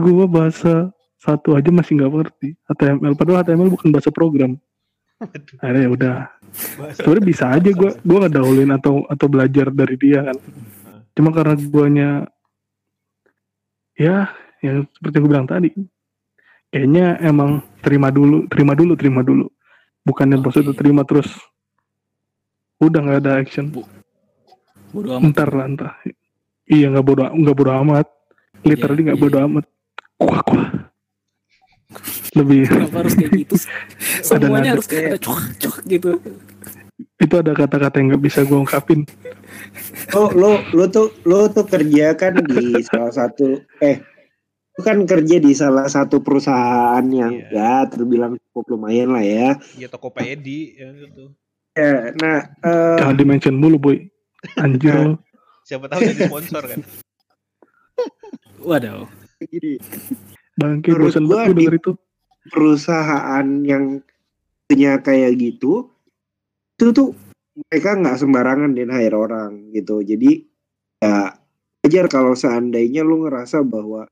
[0.00, 0.88] gue bahasa
[1.22, 2.48] satu aja masih nggak ngerti.
[2.66, 4.58] HTML padahal HTML bukan bahasa program.
[5.62, 6.16] Akhirnya ya udah.
[6.98, 10.36] Sebenarnya bisa aja gue gue ngedahulin atau atau belajar dari dia kan.
[11.14, 12.10] Cuma karena guanya
[13.94, 14.32] ya
[14.64, 15.68] yang seperti gue bilang tadi
[16.72, 19.46] kayaknya emang terima dulu terima dulu terima dulu.
[20.02, 20.58] Bukan yang Oke.
[20.58, 21.30] itu terima terus
[22.82, 23.70] udah nggak ada action.
[24.90, 25.30] Bodo amat.
[25.30, 25.92] ntar lah ntar.
[26.66, 28.06] Iya nggak bodo nggak bodo amat.
[28.66, 29.24] Literally nggak iya.
[29.24, 29.64] bodo amat
[30.22, 30.68] kuah kuah
[32.32, 33.54] lebih Kenapa harus kayak gitu?
[34.26, 34.72] Semuanya nada.
[34.78, 36.10] harus kayak ada cok cok gitu.
[37.22, 39.06] itu ada kata-kata yang nggak bisa gue ungkapin
[40.14, 44.02] lo lo lo tuh lo tuh kerja kan di salah satu eh
[44.72, 49.60] lu kan kerja di salah satu perusahaan yang ya terbilang cukup lumayan lah ya.
[49.76, 51.36] Iya Tokopedia ya gitu.
[51.76, 53.96] Ya, nah eh, jangan dimention mulu boy
[54.56, 55.20] anjir lo
[55.62, 56.80] Siapa tahu jadi sponsor kan.
[58.64, 59.21] Waduh.
[59.48, 59.78] Gini,
[60.58, 61.92] bangke bosan banget denger itu.
[62.50, 64.02] perusahaan yang
[64.66, 65.92] punya kayak gitu
[66.80, 67.14] itu tuh
[67.52, 70.00] mereka nggak sembarangan dan hire orang gitu.
[70.02, 70.42] Jadi
[70.98, 71.36] ya
[71.82, 74.08] wajar kalau seandainya lu ngerasa bahwa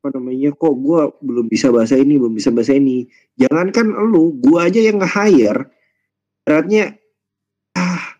[0.00, 3.04] apa namanya kok gue belum bisa bahasa ini belum bisa bahasa ini.
[3.36, 5.68] Jangankan lu gue aja yang nge-hire.
[6.42, 6.96] Beratnya
[7.76, 8.16] ah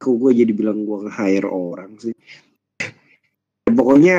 [0.00, 2.16] kok gue jadi bilang gue nge-hire orang sih?
[3.68, 4.16] Ya, pokoknya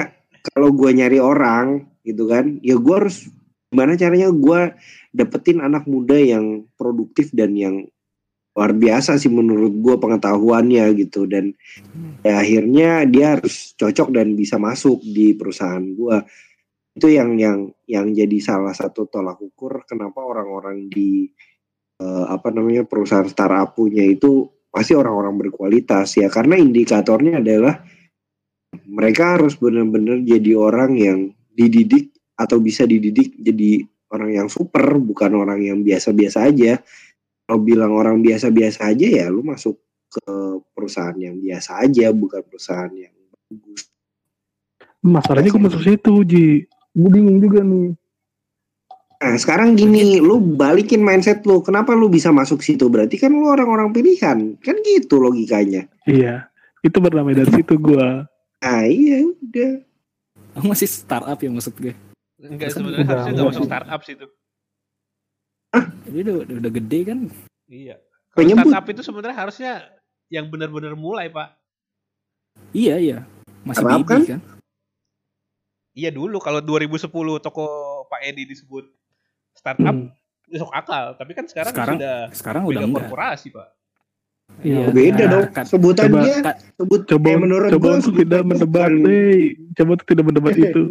[0.53, 3.29] kalau gue nyari orang gitu kan ya gue harus
[3.69, 4.59] gimana caranya gue
[5.13, 7.85] dapetin anak muda yang produktif dan yang
[8.57, 11.23] luar biasa sih menurut gue pengetahuannya gitu.
[11.29, 11.55] Dan
[12.25, 16.17] ya akhirnya dia harus cocok dan bisa masuk di perusahaan gue
[16.99, 21.31] itu yang yang yang jadi salah satu tolak ukur kenapa orang-orang di
[22.01, 26.27] eh, apa namanya perusahaan startup punya itu pasti orang-orang berkualitas ya.
[26.27, 27.79] Karena indikatornya adalah
[28.89, 31.19] mereka harus benar-benar jadi orang yang
[31.53, 36.81] dididik atau bisa dididik jadi orang yang super bukan orang yang biasa-biasa aja
[37.45, 39.77] kalau bilang orang biasa-biasa aja ya lu masuk
[40.09, 40.33] ke
[40.73, 43.89] perusahaan yang biasa aja bukan perusahaan yang bagus
[44.99, 46.47] Masalahnya gue masuk situ, Ji.
[46.91, 47.95] Gue bingung juga nih.
[49.19, 51.63] Nah sekarang gini, lu balikin mindset lu.
[51.63, 52.87] Kenapa lu bisa masuk situ?
[52.91, 54.59] Berarti kan lu orang-orang pilihan.
[54.59, 55.87] Kan gitu logikanya.
[56.03, 56.51] Iya.
[56.83, 58.07] Itu bernama dari situ gue.
[58.59, 59.71] Nah iya udah.
[60.59, 61.95] Masih startup ya maksud gue.
[62.39, 64.27] Enggak sebenarnya udah- harusnya nggak masuk startup sih itu.
[66.09, 67.19] Jadi udah, udah, udah gede kan.
[67.69, 67.95] Iya.
[68.29, 68.63] Kalau Penyebut.
[68.67, 69.71] startup itu sebenarnya harusnya
[70.27, 71.55] yang benar-benar mulai pak.
[72.71, 73.17] Iya iya.
[73.61, 74.21] Masih Startup baby kan?
[74.27, 74.41] kan.
[75.93, 77.07] Iya dulu kalau 2010
[77.39, 77.65] toko
[78.07, 78.87] Pak Edi disebut
[79.53, 80.71] startup Hmm.
[80.71, 81.13] akal.
[81.13, 83.67] Tapi kan sekarang, Sekarang sudah Sekarang udah korporasi pak.
[84.59, 84.91] Iya.
[84.91, 85.45] Beda Nah, dong.
[85.55, 89.39] kan- Sebutannya Ka- sebut Coba, eh, menurut coba gua untuk tidak mendebat, deh.
[89.71, 90.81] Coba untuk tidak mendebat itu.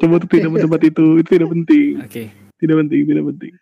[0.00, 1.04] Coba untuk tidak mendebat itu.
[1.16, 1.92] Itu tidak penting.
[2.00, 2.24] Oke.
[2.56, 3.52] Tidak penting, tidak penting.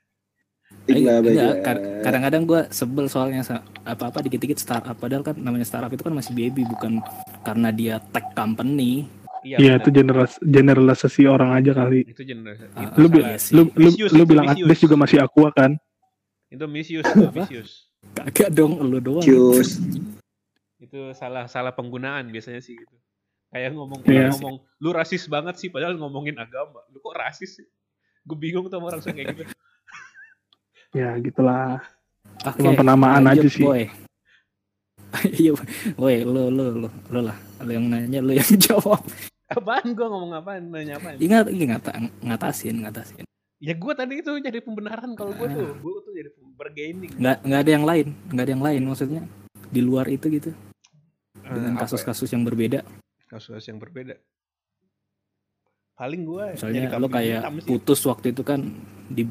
[0.89, 1.21] Enggak,
[1.61, 3.45] kar- kadang-kadang gue sebel soalnya
[3.85, 7.05] apa-apa dikit-dikit startup padahal kan namanya startup itu kan masih baby bukan
[7.43, 9.05] karena dia tech company.
[9.39, 9.59] Iya.
[9.59, 9.77] Benar.
[9.77, 12.03] itu generas generalisasi orang aja kali.
[12.05, 12.63] itu generasi.
[12.73, 13.29] Ah, itu Lu, lu,
[13.77, 14.47] lu, lu bilang.
[14.49, 15.77] Addes juga masih aqua kan?
[16.49, 17.45] itu misuse, Apa?
[17.45, 17.88] misuse.
[18.19, 19.23] Kagak dong lu doang.
[19.23, 19.79] Cius.
[20.83, 22.97] Itu salah salah penggunaan biasanya sih gitu.
[23.49, 26.83] Kayak ngomong orang ngomong lu rasis banget sih padahal ngomongin agama.
[26.93, 27.69] Lu kok rasis sih?
[28.29, 29.45] Gue bingung tuh sama orang kayak gitu.
[30.97, 31.85] Ya, gitulah.
[32.49, 32.65] Oke.
[32.65, 33.65] Cuma penamaan lanjut, aja sih.
[33.65, 33.85] Boy.
[35.41, 35.53] Iya,
[35.97, 37.37] boy, lu lu lu lu lah.
[37.61, 39.01] Lu yang nanya, lu yang jawab.
[39.53, 40.69] Apaan gue ngomong apaan?
[40.73, 41.21] Nanya apaan?
[41.21, 41.85] Ingat, ingat
[42.25, 43.25] ngatasin, ngatasin.
[43.61, 45.77] Ya gue tadi itu jadi pembenaran kalau gue tuh.
[45.77, 47.11] Gue tuh jadi bergaining.
[47.15, 49.23] Nggak nggak ada yang lain, nggak ada yang lain maksudnya
[49.69, 50.51] di luar itu gitu
[51.39, 51.81] Eh, dengan ya?
[51.81, 52.83] kasus-kasus yang berbeda.
[53.27, 54.17] kasus yang berbeda.
[55.95, 58.63] Paling gue Misalnya lo kayak putus waktu itu kan
[59.07, 59.27] di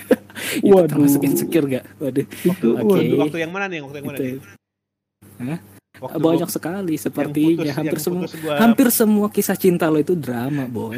[0.58, 0.88] itu Waduh.
[0.88, 1.84] termasuk insecure gak?
[1.96, 2.24] Waduh.
[2.24, 2.96] Itu, Oke.
[2.96, 3.18] waduh.
[3.22, 3.80] Waktu yang mana nih?
[3.80, 4.28] Waktu yang mana nih?
[4.32, 4.40] Itu.
[5.96, 10.12] Waktu Banyak gua- sekali sepertinya putus- hampir semua gua- hampir semua kisah cinta lo itu
[10.12, 10.96] drama, boy.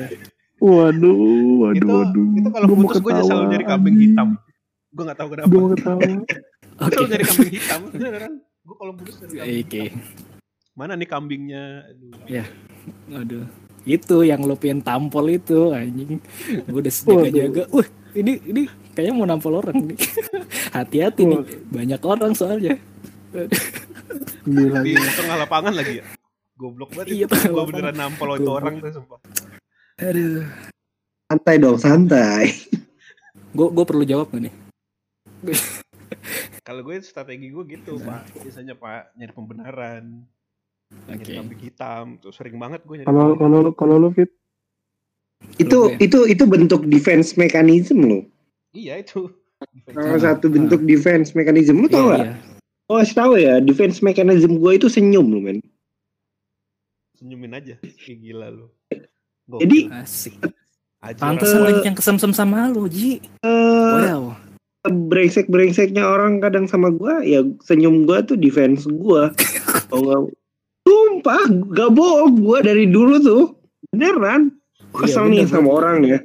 [0.59, 1.15] Waduh,
[1.61, 2.27] waduh, itu, waduh.
[2.35, 4.29] itu kalau putus gue selalu nyari kambing hitam.
[4.99, 5.47] Gue gak tahu kenapa.
[5.47, 6.01] Gue ketawa.
[6.83, 6.91] Oke.
[6.91, 7.81] Selalu nyari kambing hitam.
[7.95, 8.33] Beneran.
[8.67, 9.83] Gue kalau putus nyari kambing Oke.
[9.87, 10.03] hitam.
[10.75, 11.65] Mana nih kambingnya?
[11.87, 12.11] Aduh.
[12.27, 12.45] Ya.
[13.15, 13.47] Aduh.
[13.87, 16.19] Itu yang lo pengen tampol itu anjing.
[16.67, 17.63] Gue udah jaga-jaga.
[17.71, 17.87] Wah,
[18.19, 19.99] ini ini kayaknya mau nampol orang nih.
[20.77, 21.39] Hati-hati nih.
[21.71, 22.75] Banyak orang soalnya.
[24.43, 26.05] Gila, Di tengah lapangan lagi ya?
[26.59, 27.39] Goblok banget Iya, itu.
[27.39, 29.19] tengah Gue beneran nampol itu orang tuh sumpah.
[30.03, 30.43] Aduh.
[31.31, 32.51] Santai dong, santai.
[33.55, 34.55] Gue gue perlu jawab gak nih?
[36.67, 38.29] Kalau gue strategi gue gitu pak.
[38.39, 40.05] Biasanya pak nyari pembenaran.
[41.09, 41.33] Nyari Oke.
[41.35, 42.05] kambing hitam.
[42.21, 44.29] Tuh sering banget gue nyari Kalau kalau kalau lu fit,
[45.55, 46.03] Itu Oke.
[46.03, 48.23] itu itu bentuk defense mechanism loh.
[48.75, 49.31] Iya itu.
[49.91, 52.21] Salah satu bentuk defense mechanism lu tau Iya, gak?
[52.23, 52.35] iya.
[52.89, 55.61] Oh, tahu ya, defense mechanism gue itu senyum loh men.
[57.19, 57.75] Senyumin aja.
[57.79, 58.67] Kayak gila lu.
[59.61, 60.35] Jadi- Asik.
[60.99, 63.23] Pantesan Eh, banyak yang kesem-sem sama lu, Ji.
[63.43, 64.35] Eh, Wow.
[64.89, 69.31] Brengsek-brengseknya orang kadang sama gua ya senyum gua tuh defense gua.
[69.93, 70.21] oh enggak.
[70.83, 73.45] Sumpah, gak bohong gua dari dulu tuh.
[73.89, 74.57] Beneran.
[74.89, 75.77] Gua Iya, Kesel bener, nih sama bener.
[75.77, 76.19] orang ya.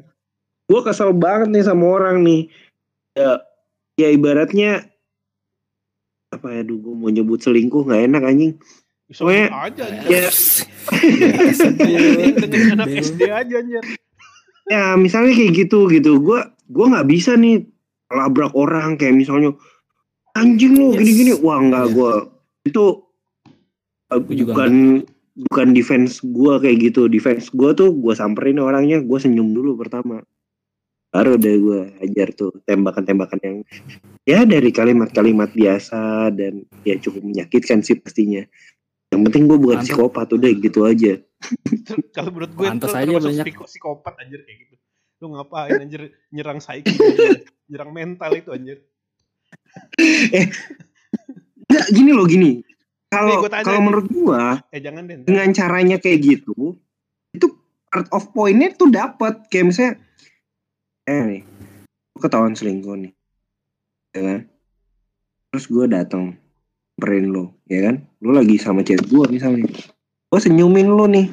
[0.63, 2.41] Gua kesel banget nih sama orang nih.
[3.13, 3.31] Ya,
[3.95, 4.87] ya ibaratnya
[6.29, 8.53] apa ya dulu mau nyebut selingkuh nggak enak anjing.
[9.13, 9.85] Pokoknya- aja.
[10.07, 10.31] Ya,
[12.33, 13.03] Dengerin anak Bel.
[13.03, 13.83] SD aja anjir.
[14.63, 16.17] ya misalnya kayak gitu gitu.
[16.17, 17.67] Gua gua nggak bisa nih
[18.15, 19.51] labrak orang kayak misalnya
[20.33, 20.99] anjing lu Yes.
[20.99, 21.31] gini-gini.
[21.37, 21.93] Wah nggak Iya.
[21.93, 22.11] gua
[22.63, 22.83] itu
[24.07, 24.73] uh, Gua juga bukan
[25.45, 27.05] bukan defense gua kayak gitu.
[27.05, 30.21] Defense gua tuh gua samperin orangnya, gua senyum dulu pertama.
[31.09, 33.57] Baru deh gua ajar tuh tembakan-tembakan yang
[34.23, 35.99] ya dari kalimat-kalimat biasa
[36.29, 38.41] dan ya cukup menyakitkan sih pastinya
[39.11, 39.93] yang penting gue bukan Mantap.
[39.93, 41.13] psikopat udah gitu aja
[42.15, 43.45] Kalau menurut gue itu aja banyak.
[43.45, 44.75] psiko- psikopat anjir kayak gitu.
[45.23, 46.91] Lu ngapain anjir nyerang psyche,
[47.71, 48.83] nyerang mental itu anjir.
[51.71, 52.59] Enggak gini loh gini.
[53.07, 55.21] Kalau kalau menurut gua Eh jangan deh.
[55.23, 56.75] dengan caranya kayak gitu
[57.29, 57.45] itu
[57.93, 59.93] part of pointnya tuh dapat kayak misalnya
[61.05, 61.41] eh nih
[62.17, 63.13] ketahuan selingkuh nih
[64.17, 64.39] ya kan?
[65.53, 66.41] Terus gua datang
[66.97, 68.01] perin lo ya kan?
[68.19, 69.69] Lo lagi sama cewek gua misalnya.
[70.33, 71.29] Gua senyumin lo nih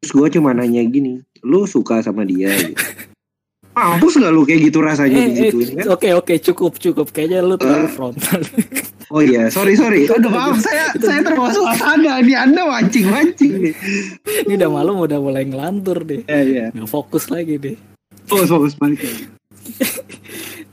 [0.00, 2.74] terus gua cuma nanya gini lu suka sama dia gitu.
[3.76, 7.40] mampus gak lu kayak gitu rasanya Eh, eh, digituin kan oke oke cukup cukup kayaknya
[7.40, 8.40] lu terlalu frontal.
[9.12, 13.74] oh iya sorry sorry aduh maaf saya saya termasuk ada nih anda mancing mancing nih
[14.44, 16.24] Ini udah malam udah mulai ngelantur deh.
[16.24, 17.76] ya ya Nggak fokus lagi deh.
[18.24, 19.00] fokus fokus balik.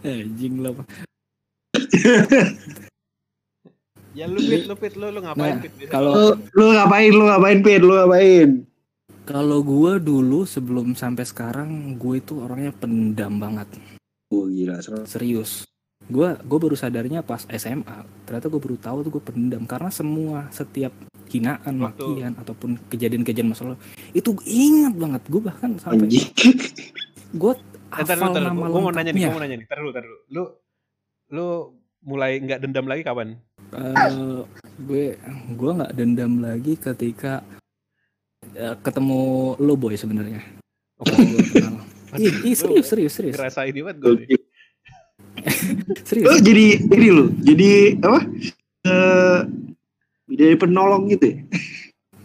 [0.02, 0.72] Anjing lah.
[4.14, 5.62] Ya lu fit, lu fit, lu lu ngapain Nah?
[5.64, 8.50] Biasa kalau- lu, lu ngapain lu ngapain Pin lu ngapain
[9.28, 13.68] Kalau gua dulu sebelum sampai sekarang gue itu orangnya pendam banget.
[14.28, 15.68] oh gila seru Serius.
[16.04, 17.98] Gua gue baru sadarnya pas SMA.
[18.24, 20.96] Ternyata gue baru tahu tuh gue pendam karena semua setiap
[21.28, 23.76] hinaan, Waktu- makian ataupun kejadian-kejadian masalah
[24.12, 25.22] itu gue ingat banget.
[25.28, 26.08] Gue bahkan sampai
[27.44, 27.54] gue
[27.88, 29.66] Eh, Ntar ntar nama Gua mau nanya nih, gua mau nanya nih.
[29.66, 30.20] Ntar dulu, ntar dulu.
[30.28, 30.44] Lu
[31.30, 31.48] lu
[32.04, 33.40] mulai nggak dendam lagi kapan?
[33.72, 34.44] Eh,
[34.78, 35.16] gue
[35.54, 37.44] gue nggak dendam lagi ketika
[38.82, 39.20] ketemu
[39.60, 40.42] lo boy sebenarnya.
[42.18, 44.16] Ih, serius, serius, serius, Ngerasa ini banget gue.
[46.08, 46.26] serius.
[46.26, 48.20] lu jadi ini lu jadi apa
[48.88, 49.40] eh
[50.28, 51.38] dari penolong gitu ya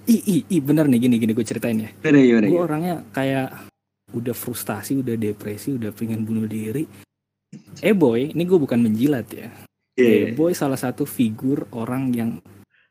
[0.03, 1.87] Ih, ih, ih, bener nih gini, gini gue ceritain ya.
[2.03, 3.71] gimana gimana Gue orangnya kayak
[4.11, 6.83] udah frustasi, udah depresi, udah pengen bunuh diri.
[7.79, 9.47] Eh boy, ini gue bukan menjilat ya.
[9.95, 12.31] Iya, Eh boy salah satu figur orang yang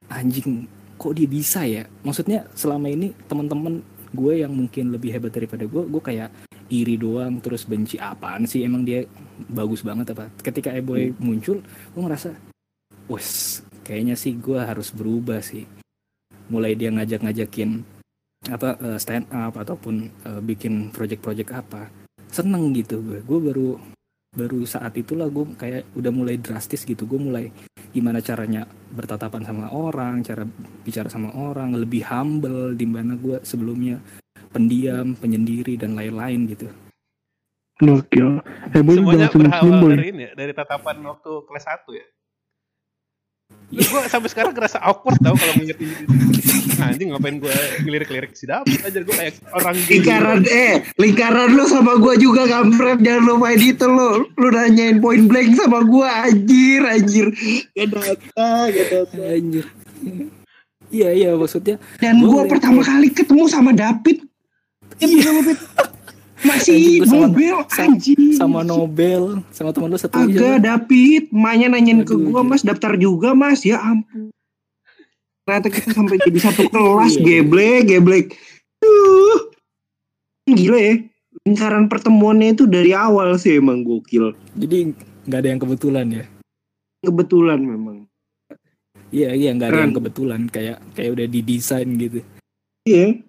[0.08, 0.72] anjing
[1.02, 1.90] kok dia bisa ya?
[2.06, 3.82] Maksudnya selama ini teman-teman
[4.14, 6.30] gue yang mungkin lebih hebat daripada gue, gue kayak
[6.70, 9.10] iri doang terus benci apaan sih emang dia
[9.50, 10.30] bagus banget apa?
[10.46, 12.38] Ketika eh boy muncul, gue ngerasa,
[13.10, 15.66] wes kayaknya sih gue harus berubah sih.
[16.54, 17.82] Mulai dia ngajak-ngajakin
[18.54, 21.90] apa eh, stand up ataupun eh, bikin project-project apa,
[22.30, 23.20] seneng gitu gue.
[23.26, 23.70] Gue baru
[24.32, 27.52] baru saat itulah gue kayak udah mulai drastis gitu gue mulai
[27.92, 28.64] gimana caranya
[28.96, 30.48] bertatapan sama orang cara
[30.88, 34.00] bicara sama orang lebih humble di mana gue sebelumnya
[34.56, 36.72] pendiam penyendiri dan lain-lain gitu
[37.82, 38.46] Gokil.
[38.78, 42.06] Eh boy Semuanya berawal dari ini ya, dari tatapan waktu kelas 1 ya.
[43.72, 46.12] Gue sampai sekarang ngerasa awkward tau kalau ngingetin gitu.
[46.76, 47.56] Nah, anjing ngapain gue
[47.88, 48.84] ngelirik-lirik si David?
[48.84, 49.92] Aja gue kayak orang gini.
[50.02, 53.00] lingkaran eh lingkaran lu sama gua juga kampret.
[53.00, 54.28] Jangan lupain itu lu.
[54.36, 57.28] Lu nanyain point blank sama gua anjir anjir.
[57.78, 59.66] Gak data gak data anjir.
[60.92, 61.80] Iya iya maksudnya.
[62.02, 64.18] Dan Gua gua ngeliat pertama kali ketemu sama David.
[65.00, 65.32] Iya
[66.44, 68.22] masih Anjing, sama- mobil sa- anjing.
[68.34, 72.50] sama Nobel sama teman lu satu agak David emaknya nanyain ke gua gila.
[72.50, 73.62] mas daftar juga mas?
[73.62, 74.34] Ya ampun.
[75.42, 77.24] Ternyata kita sampai jadi satu kelas Iya.
[77.24, 78.26] geblek geblek.
[78.78, 79.40] Duh.
[80.48, 80.96] gila ya
[81.44, 84.36] lingkaran pertemuannya itu dari awal sih emang gokil.
[84.54, 84.92] Jadi
[85.24, 86.26] nggak ada yang kebetulan ya?
[87.00, 87.98] Kebetulan memang.
[89.10, 92.20] Iya iya nggak ada yang kebetulan kayak kayak udah didesain gitu.
[92.84, 93.22] Iya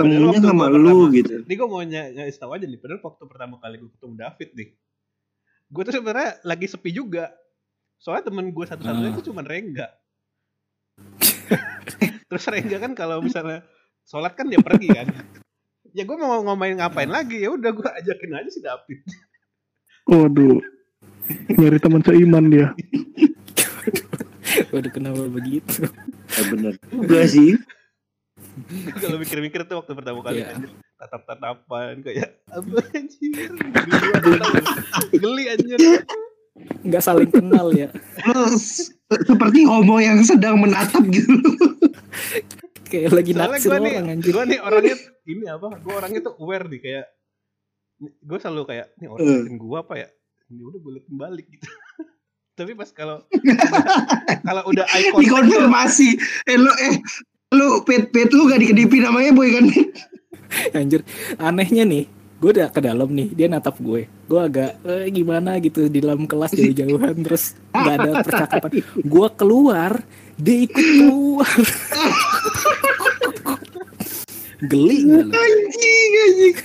[0.00, 2.78] Padahal temunya waktu sama lu pertama- gitu Ini gue mau ny- ngasih tahu aja nih,
[2.78, 4.68] padahal waktu pertama kali gue ketemu David nih,
[5.68, 7.24] gue tuh sebenarnya lagi sepi juga.
[7.96, 9.14] Soalnya temen gue satu-satunya Ah.
[9.14, 9.88] itu cuma Rengga.
[12.28, 13.60] Terus Rengga kan kalau misalnya
[14.02, 15.06] sholat kan dia pergi kan.
[15.90, 18.98] Ya gue mau ngomain ngapain lagi ya udah gue ajakin aja si David.
[20.06, 20.58] Waduh.
[21.52, 22.68] Nyari teman seiman dia.
[24.70, 25.86] waduh kenapa begitu
[26.28, 27.54] ya bener juga sih
[29.02, 30.52] kalau mikir-mikir tuh waktu pertama kali Iya.
[30.52, 33.50] anjir, tatap-tatapan kayak apa anjir.
[35.12, 35.78] Geli anjir.
[36.60, 37.88] nggak saling kenal ya
[39.24, 41.40] seperti homo yang sedang menatap gitu
[42.84, 45.68] kayak lagi naksir gue nih, orang anjir gue nih orangnya ini apa?
[45.78, 47.06] Gue orangnya tuh aware nih kayak
[48.02, 49.30] gue selalu kayak ini orang Eh.
[49.30, 50.08] liatin gue apa ya?
[50.48, 51.64] Ini udah gue liatin balik gitu.
[52.58, 53.24] Tapi pas kalau
[54.42, 56.08] kalau udah eye contact tuh, dikonfirmasi
[56.44, 56.94] eh lu eh
[57.50, 59.64] lu pet pet lu gak dikedipin namanya boy kan
[60.78, 61.02] anjir
[61.38, 62.06] anehnya nih
[62.40, 64.08] gue udah ke dalam nih dia natap gue.
[64.24, 65.60] Gue agak eh, gimana?
[65.60, 68.70] gitu di dalam kelas jauh-jauhan terus nggak ada percakapan.
[69.04, 70.00] Gue keluar
[70.40, 71.52] dia ikut keluar.
[74.72, 75.32] Geli nggak lu?
[75.36, 76.56] anjing anjing.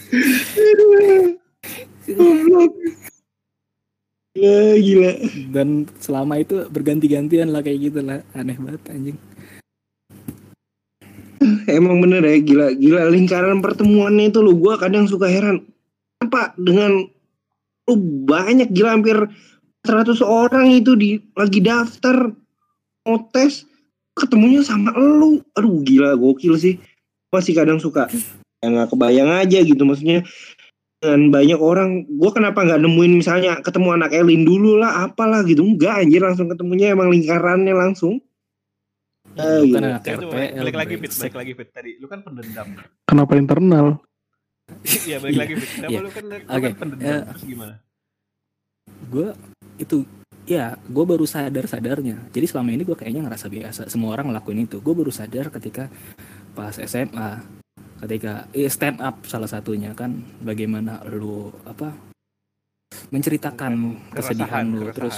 [4.35, 5.15] Ya, gila.
[5.55, 8.23] dan selama itu berganti-gantian lah kayak gitu lah.
[8.31, 9.19] Aneh banget anjing
[11.65, 15.65] Emang bener ya gila gila lingkaran pertemuannya itu lu gua kadang suka heran.
[16.21, 17.05] Apa dengan
[17.85, 17.95] lu
[18.25, 19.17] banyak gila hampir
[19.85, 22.33] 100 orang itu di lagi daftar
[23.05, 23.65] mau tes
[24.17, 25.41] ketemunya sama lu.
[25.57, 26.77] Aduh gila gokil sih.
[27.33, 28.07] Masih kadang suka
[28.65, 30.25] ya nggak kebayang aja gitu maksudnya
[30.97, 35.61] dengan banyak orang gua kenapa nggak nemuin misalnya ketemu anak Elin dulu lah apalah gitu
[35.61, 38.25] enggak anjir langsung ketemunya emang lingkarannya langsung
[39.35, 39.87] Eh, Bukan gila.
[39.91, 41.91] anak RPL, balik lagi fit, balik lagi fit tadi.
[41.97, 42.67] Lu kan pendendam.
[43.03, 43.87] Kenapa internal?
[45.05, 45.69] Iya, balik Iya, lagi fit.
[45.75, 45.99] Kenapa iya.
[45.99, 47.05] lu kan lu Oke, kan pendendam.
[47.05, 47.75] eh, Terus gimana?
[48.85, 49.27] gue
[49.75, 49.97] itu
[50.45, 54.61] ya gue baru sadar sadarnya jadi selama ini gue kayaknya ngerasa biasa semua orang ngelakuin
[54.63, 55.89] itu gue baru sadar ketika
[56.53, 57.41] pas SMA
[57.99, 61.97] ketika eh, stand up salah satunya kan bagaimana lu apa
[63.09, 63.73] menceritakan
[64.11, 64.95] kesedihan Keresahan, lu keresahan.
[64.95, 65.17] terus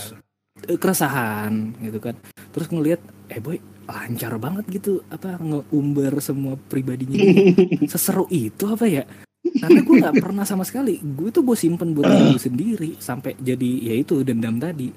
[0.63, 2.15] eh, keresahan gitu kan
[2.49, 7.23] terus ngelihat eh boy lancar banget gitu apa ngeumbar semua pribadinya.
[7.91, 9.07] Seseru itu apa ya?
[9.47, 10.99] Karena gue nggak pernah sama sekali.
[10.99, 14.91] Gue tuh gue simpen buat diri gue sendiri sampai jadi ya itu dendam tadi.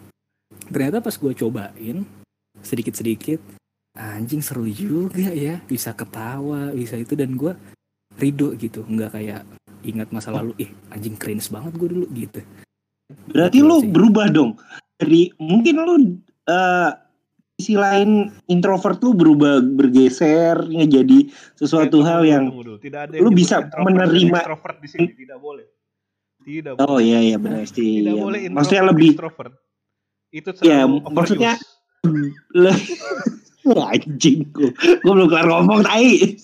[0.69, 2.03] Ternyata pas gue cobain
[2.61, 3.39] sedikit sedikit
[3.95, 5.63] anjing seru juga ya.
[5.63, 7.55] Bisa ketawa bisa itu dan gue
[8.19, 8.83] ridho gitu.
[8.83, 9.43] Nggak kayak
[9.87, 12.43] ingat masa lalu ih anjing cringe banget gue dulu gitu.
[13.31, 13.91] Berarti Betul lu sih.
[13.95, 14.51] berubah dong.
[14.99, 15.95] Dari mungkin lu
[16.51, 16.91] eh
[17.61, 18.11] sisi lain
[18.47, 21.19] introvert tuh berubah bergeser jadi
[21.53, 22.75] sesuatu Eh, hal tunggu, yang dulu.
[22.81, 25.67] tidak ada lu yang bisa introvert dan menerima- extrovert di sini tidak boleh.
[26.41, 26.89] Tidak boleh.
[26.89, 28.01] oh iya iya benar sih.
[28.01, 28.23] tidak iya.
[28.23, 29.53] boleh Maksudnya introvert, lebih extrovert.
[30.31, 31.59] Itu Ya, maksudnya-
[33.71, 34.71] anjing gua,
[35.05, 36.41] gua belum kelar ngomong tai.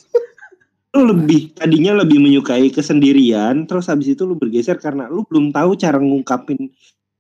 [0.92, 5.74] Lu lebih tadinya lebih menyukai kesendirian terus habis itu lu bergeser karena lu belum tahu
[5.74, 6.72] cara ngungkapin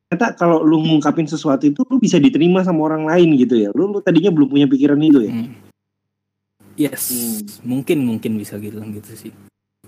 [0.06, 3.90] ternyata kalau lu ngungkapin sesuatu itu lu bisa diterima sama orang lain gitu ya lu,
[3.90, 5.50] lu tadinya belum punya pikiran itu ya Hmm.
[6.76, 7.40] Yes, Hmm.
[7.64, 9.32] mungkin mungkin bisa bilang gitu sih.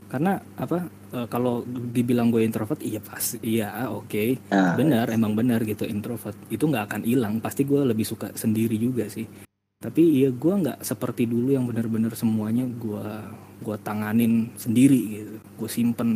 [0.08, 0.88] Karena apa?
[0.88, 6.32] eh, kalau dibilang gue introvert, iya pasti, iya oke, Nah, benar, emang benar gitu introvert.
[6.48, 7.44] Itu nggak akan hilang.
[7.44, 9.28] Pasti gue lebih suka sendiri juga sih.
[9.76, 13.04] Tapi iya gue nggak seperti dulu yang benar-benar semuanya gue
[13.60, 15.34] gue tanganin sendiri gitu.
[15.60, 16.08] Gue simpen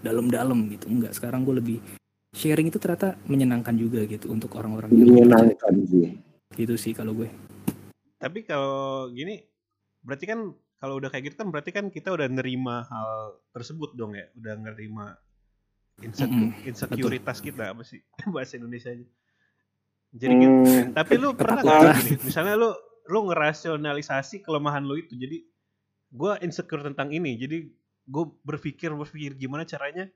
[0.00, 0.88] dalam-dalam gitu.
[0.88, 1.12] Enggak.
[1.12, 1.78] Sekarang gue lebih
[2.38, 6.14] sharing itu ternyata menyenangkan juga gitu untuk orang-orang yang menyenangkan sih
[6.54, 7.26] gitu sih kalau gue.
[8.18, 9.42] Tapi kalau gini,
[10.02, 14.14] berarti kan kalau udah kayak gitu kan berarti kan kita udah nerima hal tersebut dong
[14.14, 15.18] ya, udah nerima
[15.98, 17.98] insecu- Mm-mm, insekuritas kita apa sih
[18.34, 19.06] bahasa Indonesia aja.
[20.08, 20.54] Jadi gitu.
[20.54, 22.10] Hmm, Tapi lu pernah nggak gini?
[22.22, 22.70] Misalnya lu
[23.08, 25.18] lu ngerasionalisasi kelemahan lu itu.
[25.18, 25.42] Jadi
[26.08, 27.36] gua insecure tentang ini.
[27.36, 27.66] Jadi
[28.08, 30.08] gue berpikir berpikir gimana caranya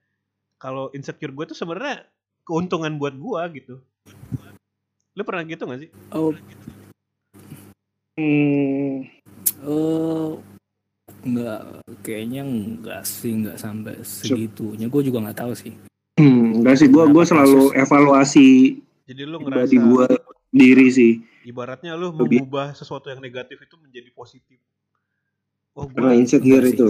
[0.56, 2.08] kalau insecure gue tuh sebenarnya
[2.42, 3.78] keuntungan buat gua gitu.
[5.12, 5.90] Lu pernah gitu gak sih?
[6.10, 6.32] Oh,
[8.16, 9.06] hmm,
[9.62, 10.42] Oh,
[11.22, 11.60] nggak,
[12.02, 14.90] kayaknya nggak sih, nggak sampai segitunya.
[14.90, 15.74] Gue juga nggak tahu sih.
[16.18, 17.80] hmm, enggak sih gua gua Beberapa selalu kasus.
[17.82, 18.48] evaluasi
[19.08, 20.06] Jadi lu ngerasa gua
[20.52, 21.12] diri sih
[21.42, 24.60] ibaratnya lu Lebih- mengubah sesuatu yang negatif itu menjadi positif.
[25.74, 26.78] Oh, karena gua insecure enggak sih.
[26.78, 26.88] itu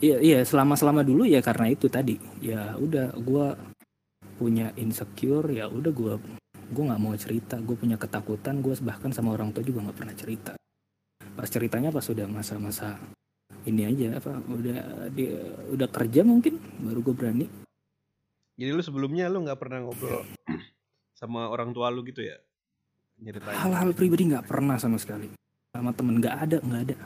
[0.00, 2.16] Iya, iya, selama-selama dulu ya karena itu tadi.
[2.40, 3.46] Ya udah, gue
[4.40, 6.14] punya insecure, ya udah gue
[6.72, 7.60] gue nggak mau cerita.
[7.60, 10.52] Gue punya ketakutan, gue bahkan sama orang tua juga nggak pernah cerita.
[11.36, 12.96] Pas ceritanya pas udah masa-masa
[13.68, 14.78] ini aja apa udah
[15.12, 15.36] dia
[15.68, 17.46] udah kerja mungkin baru gue berani
[18.56, 20.24] Jadi lu sebelumnya lu nggak pernah ngobrol
[21.20, 22.40] sama orang tua lu gitu ya?
[23.20, 23.52] Nyeritain.
[23.52, 25.28] hal-hal pribadi nggak pernah sama sekali
[25.76, 26.96] sama temen nggak ada nggak ada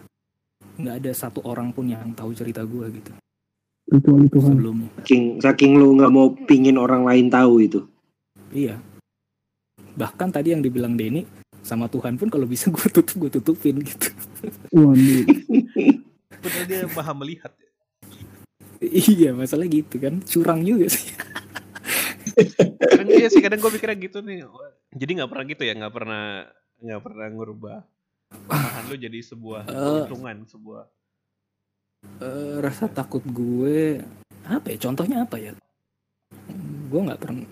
[0.78, 3.10] nggak ada satu orang pun yang tahu cerita gue gitu
[3.86, 7.80] kecuali Tuhan sebelumnya saking saking lu nggak mau pingin orang lain tahu itu
[8.50, 8.80] iya
[9.94, 11.22] bahkan tadi yang dibilang Denny
[11.60, 14.08] sama Tuhan pun kalau bisa gue tutup gue tutupin gitu
[14.70, 15.24] waduh
[16.34, 17.52] Padahal dia maha melihat.
[17.56, 17.70] ya.
[18.84, 21.08] iya masalah gitu kan curang juga sih
[22.34, 24.42] Kadang iya sih, kadang gue mikirnya gitu nih.
[24.90, 26.24] Jadi nggak pernah gitu ya, nggak pernah
[26.82, 27.78] nggak pernah ngubah
[28.50, 29.72] kelemahan lu jadi sebuah Eh.
[29.72, 30.82] keuntungan, sebuah
[32.24, 34.00] Eh, rasa takut gue
[34.44, 35.56] apa ya contohnya apa ya
[36.88, 37.48] gue nggak pernah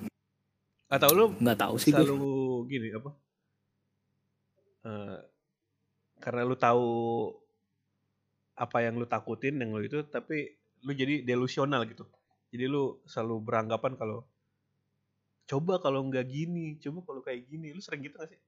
[0.92, 3.10] atau lu nggak tahu sih gue selalu gini apa?
[4.84, 5.18] Eh,
[6.20, 6.88] karena lu tahu
[8.60, 10.52] apa yang lu takutin yang lu itu, tapi
[10.84, 12.04] lu jadi delusional gitu.
[12.52, 14.28] Jadi lu selalu beranggapan kalau
[15.48, 18.40] coba kalau nggak gini, coba kalau kayak gini, lu sering gitu gak sih?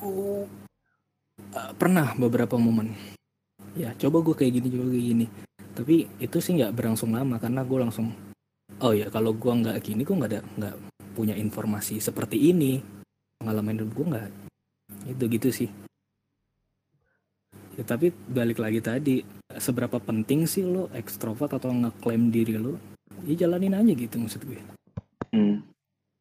[0.00, 0.46] Oh,
[1.50, 2.94] eh, pernah beberapa momen
[3.74, 5.26] ya coba gue kayak gini coba kayak gini.
[5.74, 8.14] Tapi itu sih nggak berlangsung lama karena gue langsung
[8.80, 10.74] oh ya kalau gua nggak gini gua nggak ada nggak
[11.14, 12.80] punya informasi seperti ini.
[13.38, 14.28] Pengalaman hidup gua nggak
[15.14, 15.70] itu gitu sih.
[17.74, 22.78] Ya, tapi balik lagi tadi seberapa penting sih lo ekstrovert atau ngeklaim diri lo
[23.26, 24.62] ya jalanin aja gitu maksud gue.
[25.34, 25.58] Hmm.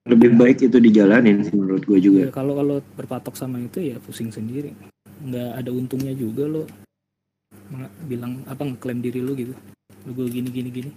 [0.10, 2.20] Lebih baik itu dijalanin sih menurut gue juga.
[2.26, 4.74] ya kalau kalau berpatok sama itu ya pusing sendiri.
[5.22, 6.66] Nggak ada untungnya juga lo
[8.06, 9.54] bilang apa ngeklaim diri lo gitu
[10.04, 10.92] lo gue gini gini gini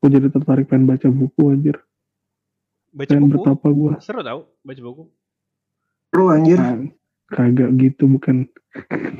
[0.00, 1.76] Gue jadi tertarik pengen baca buku anjir.
[2.90, 3.32] Baca Pengen buku.
[3.36, 3.92] bertapa gue.
[4.00, 5.02] Seru tau baca buku.
[6.08, 6.56] Pro anjir.
[6.56, 6.88] Nah,
[7.28, 8.48] kagak gitu bukan.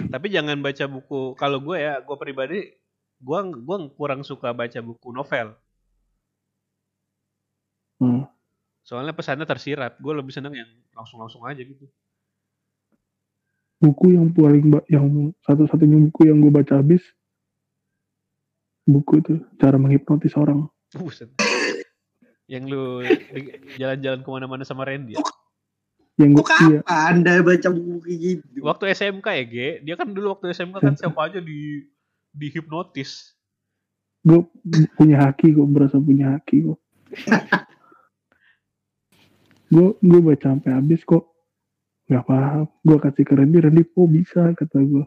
[0.09, 1.37] Tapi jangan baca buku.
[1.37, 2.61] Kalau gue ya, gue pribadi,
[3.21, 5.53] gue gua kurang suka baca buku novel.
[8.01, 8.25] Hmm.
[8.81, 10.01] Soalnya pesannya tersirat.
[10.01, 11.85] Gue lebih seneng yang langsung-langsung aja gitu.
[13.81, 17.01] Buku yang paling yang satu-satunya buku yang gue baca habis
[18.85, 20.69] buku itu cara menghipnotis orang.
[20.93, 21.33] Buset.
[22.51, 25.25] Yang lu di- jalan-jalan ke mana-mana sama Randy ya?
[26.21, 28.59] Yang gue Kok iya, anda baca buku kayak gitu?
[28.61, 29.69] Waktu SMK ya, Ge.
[29.87, 31.89] Dia kan dulu waktu SMK kan siapa aja di
[32.37, 33.35] dihipnotis.
[34.21, 34.45] gue
[35.01, 36.77] punya haki gue berasa punya haki gue.
[39.73, 41.25] gue gue baca sampai habis kok
[42.11, 42.67] nggak paham.
[42.83, 45.07] Gue kasih ke Randy, Randy kok bisa kata gue.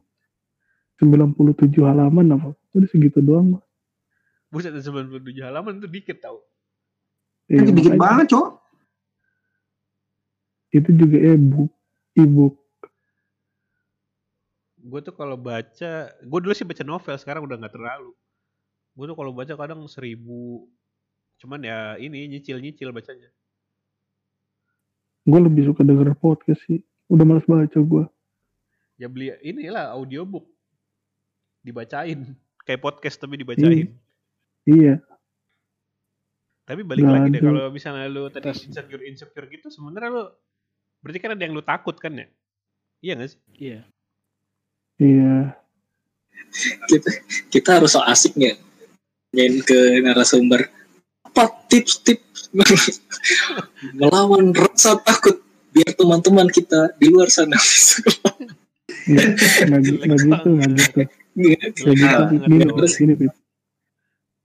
[1.03, 2.49] 97 halaman apa?
[2.71, 3.59] Udah segitu doang.
[3.59, 3.63] mah.
[4.47, 6.39] Buset, 97 halaman itu dikit tau.
[7.51, 8.47] Eh, Kan dikit banget, Cok.
[10.73, 11.73] Itu juga e-book,
[12.15, 12.55] e-book.
[14.80, 18.15] Gue tuh kalau baca, gue dulu sih baca novel, sekarang udah nggak terlalu.
[18.93, 20.69] Gue tuh kalau baca kadang seribu.
[21.41, 23.30] Cuman ya ini nyicil-nyicil bacanya.
[25.23, 26.84] Gue lebih suka denger podcast sih.
[27.11, 28.03] Udah males baca gue.
[28.99, 30.47] Ya beli inilah audiobook.
[31.63, 32.35] Dibacain.
[32.63, 33.91] Kayak podcast tapi dibacain.
[34.63, 35.03] Iya,
[36.63, 40.23] Tapi balik Nggak lagi deh kalau misalnya lu tadi insecure insecure gitu sebenarnya lu
[41.03, 42.27] berarti kan ada yang lu takut kan ya?
[43.03, 43.39] Iya gak sih?
[43.59, 43.80] iya
[44.95, 45.59] iya.
[46.88, 47.09] kita
[47.51, 48.55] kita harus so asik nggak
[49.35, 50.69] main ke narasumber
[51.25, 52.53] apa tips-tips
[53.99, 55.41] melawan rasa takut
[55.73, 57.57] biar teman-teman kita di luar sana
[59.03, 59.27] Nggak,
[59.67, 61.01] nggak, gi- nggak gitu, nggak gitu.
[61.35, 61.59] Nggak
[62.47, 63.15] gitu.
[63.19, 63.33] Pip.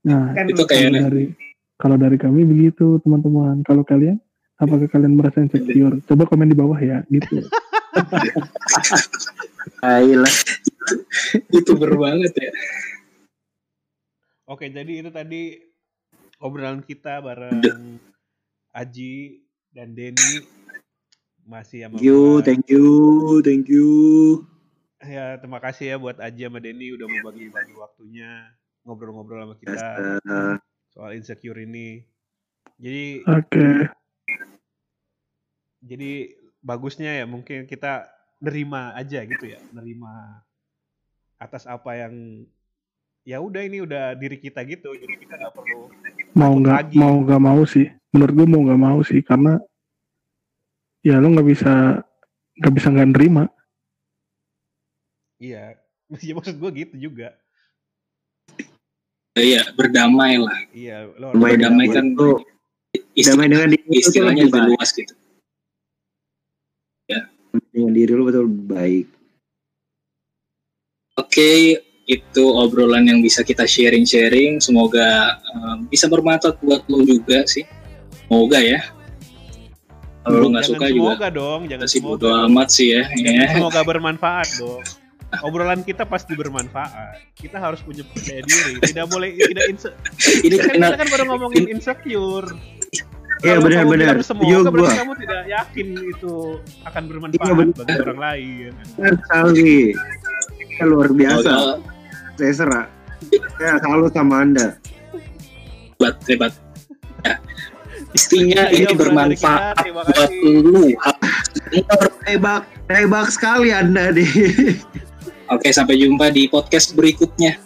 [0.03, 1.25] Nah, Kan itu kalau kayak dari
[1.79, 3.63] kalau dari kami begitu teman-teman.
[3.63, 4.19] Kalau kalian,
[4.59, 6.03] apakah kalian merasa insecure?
[6.03, 7.39] Coba komen di bawah ya, gitu.
[9.85, 10.35] Ayolah.
[11.53, 12.51] itu banget ya
[14.49, 15.61] Oke, jadi itu tadi
[16.41, 17.61] obrolan kita bareng
[18.73, 20.58] Aji dan Denny
[21.49, 22.45] masih sama Thank you, gua.
[22.45, 22.85] thank you,
[23.41, 23.89] thank you.
[25.01, 28.53] Ya, terima kasih ya buat Aji sama Denny udah mau bagi-bagi waktunya
[28.85, 29.73] ngobrol-ngobrol sama kita
[30.29, 30.55] Uh,
[30.93, 32.05] soal insecure ini.
[32.77, 33.89] Jadi Oke.
[35.79, 36.11] jadi
[36.59, 38.11] bagusnya ya mungkin kita
[38.43, 40.43] nerima aja gitu ya, nerima
[41.39, 42.43] atas apa yang
[43.23, 45.87] ya udah ini udah diri kita gitu, jadi kita nggak perlu
[46.35, 47.87] Mau nggak mau nggak mau sih.
[48.11, 49.59] Menurut gue mau nggak mau sih, karena
[51.05, 52.03] ya lo nggak bisa
[52.59, 53.43] nggak bisa nggak nerima.
[55.39, 55.79] Iya,
[56.27, 57.35] ya maksud gue gitu juga.
[59.39, 64.61] iya berdamai lah Iya, lo Damai berdamai dengan kan itu, damai dengan diri istilahnya lebih
[64.73, 65.13] luas gitu
[67.71, 69.07] Dengan diri lu betul baik.
[71.17, 74.61] Oke, itu obrolan yang bisa kita sharing-sharing.
[74.61, 77.65] Semoga eh, bisa bermanfaat buat lo juga sih.
[78.27, 78.85] Semoga ya.
[80.19, 82.19] Kalau nggak suka juga semoga dong, jangan sih semoga.
[82.19, 83.03] bodo amat sih ya.
[83.23, 83.43] Ya.
[83.55, 84.83] semoga bermanfaat dong.
[85.45, 87.21] Obrolan kita pasti bermanfaat.
[87.37, 88.81] Kita harus punya percaya diri.
[88.81, 89.89] Tidak boleh tidak inse
[90.41, 92.49] Ini kan kita kan baru ngomongin insecure.
[93.39, 94.15] Iya benar kamu benar.
[94.19, 94.99] Semoga berarti gua.
[94.99, 96.33] kamu tidak yakin itu
[96.83, 97.75] akan bermanfaat Iya, benar.
[97.77, 98.71] bagi orang lain.
[98.97, 99.75] Benar sekali.
[100.75, 101.51] Ya, luar biasa.
[101.55, 101.75] semoga
[102.35, 102.85] Saya serah.
[103.55, 104.67] Saya salut sama anda.
[105.99, 106.53] hebat hebat.
[107.23, 107.35] Ya.
[108.09, 109.93] Pastinya Iya, ini bermanfaat kita.
[109.93, 110.31] Buat
[110.65, 110.97] lu.
[112.25, 114.29] Hebat, hebat sekali anda nih.
[115.49, 117.57] Oke, sampai jumpa di podcast berikutnya.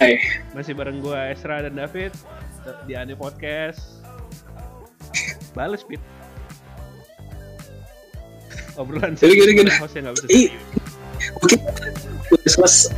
[0.00, 0.20] Eh,
[0.52, 2.12] Masih bareng gua Esra dan David
[2.84, 4.04] di Ane Podcast.
[5.56, 6.00] Bales Pit.
[8.76, 9.72] Obrolan Gini, gini, gini.
[9.80, 10.28] hostnya nggak bisa
[11.40, 11.56] oke.
[12.28, 12.92] Udah selesai.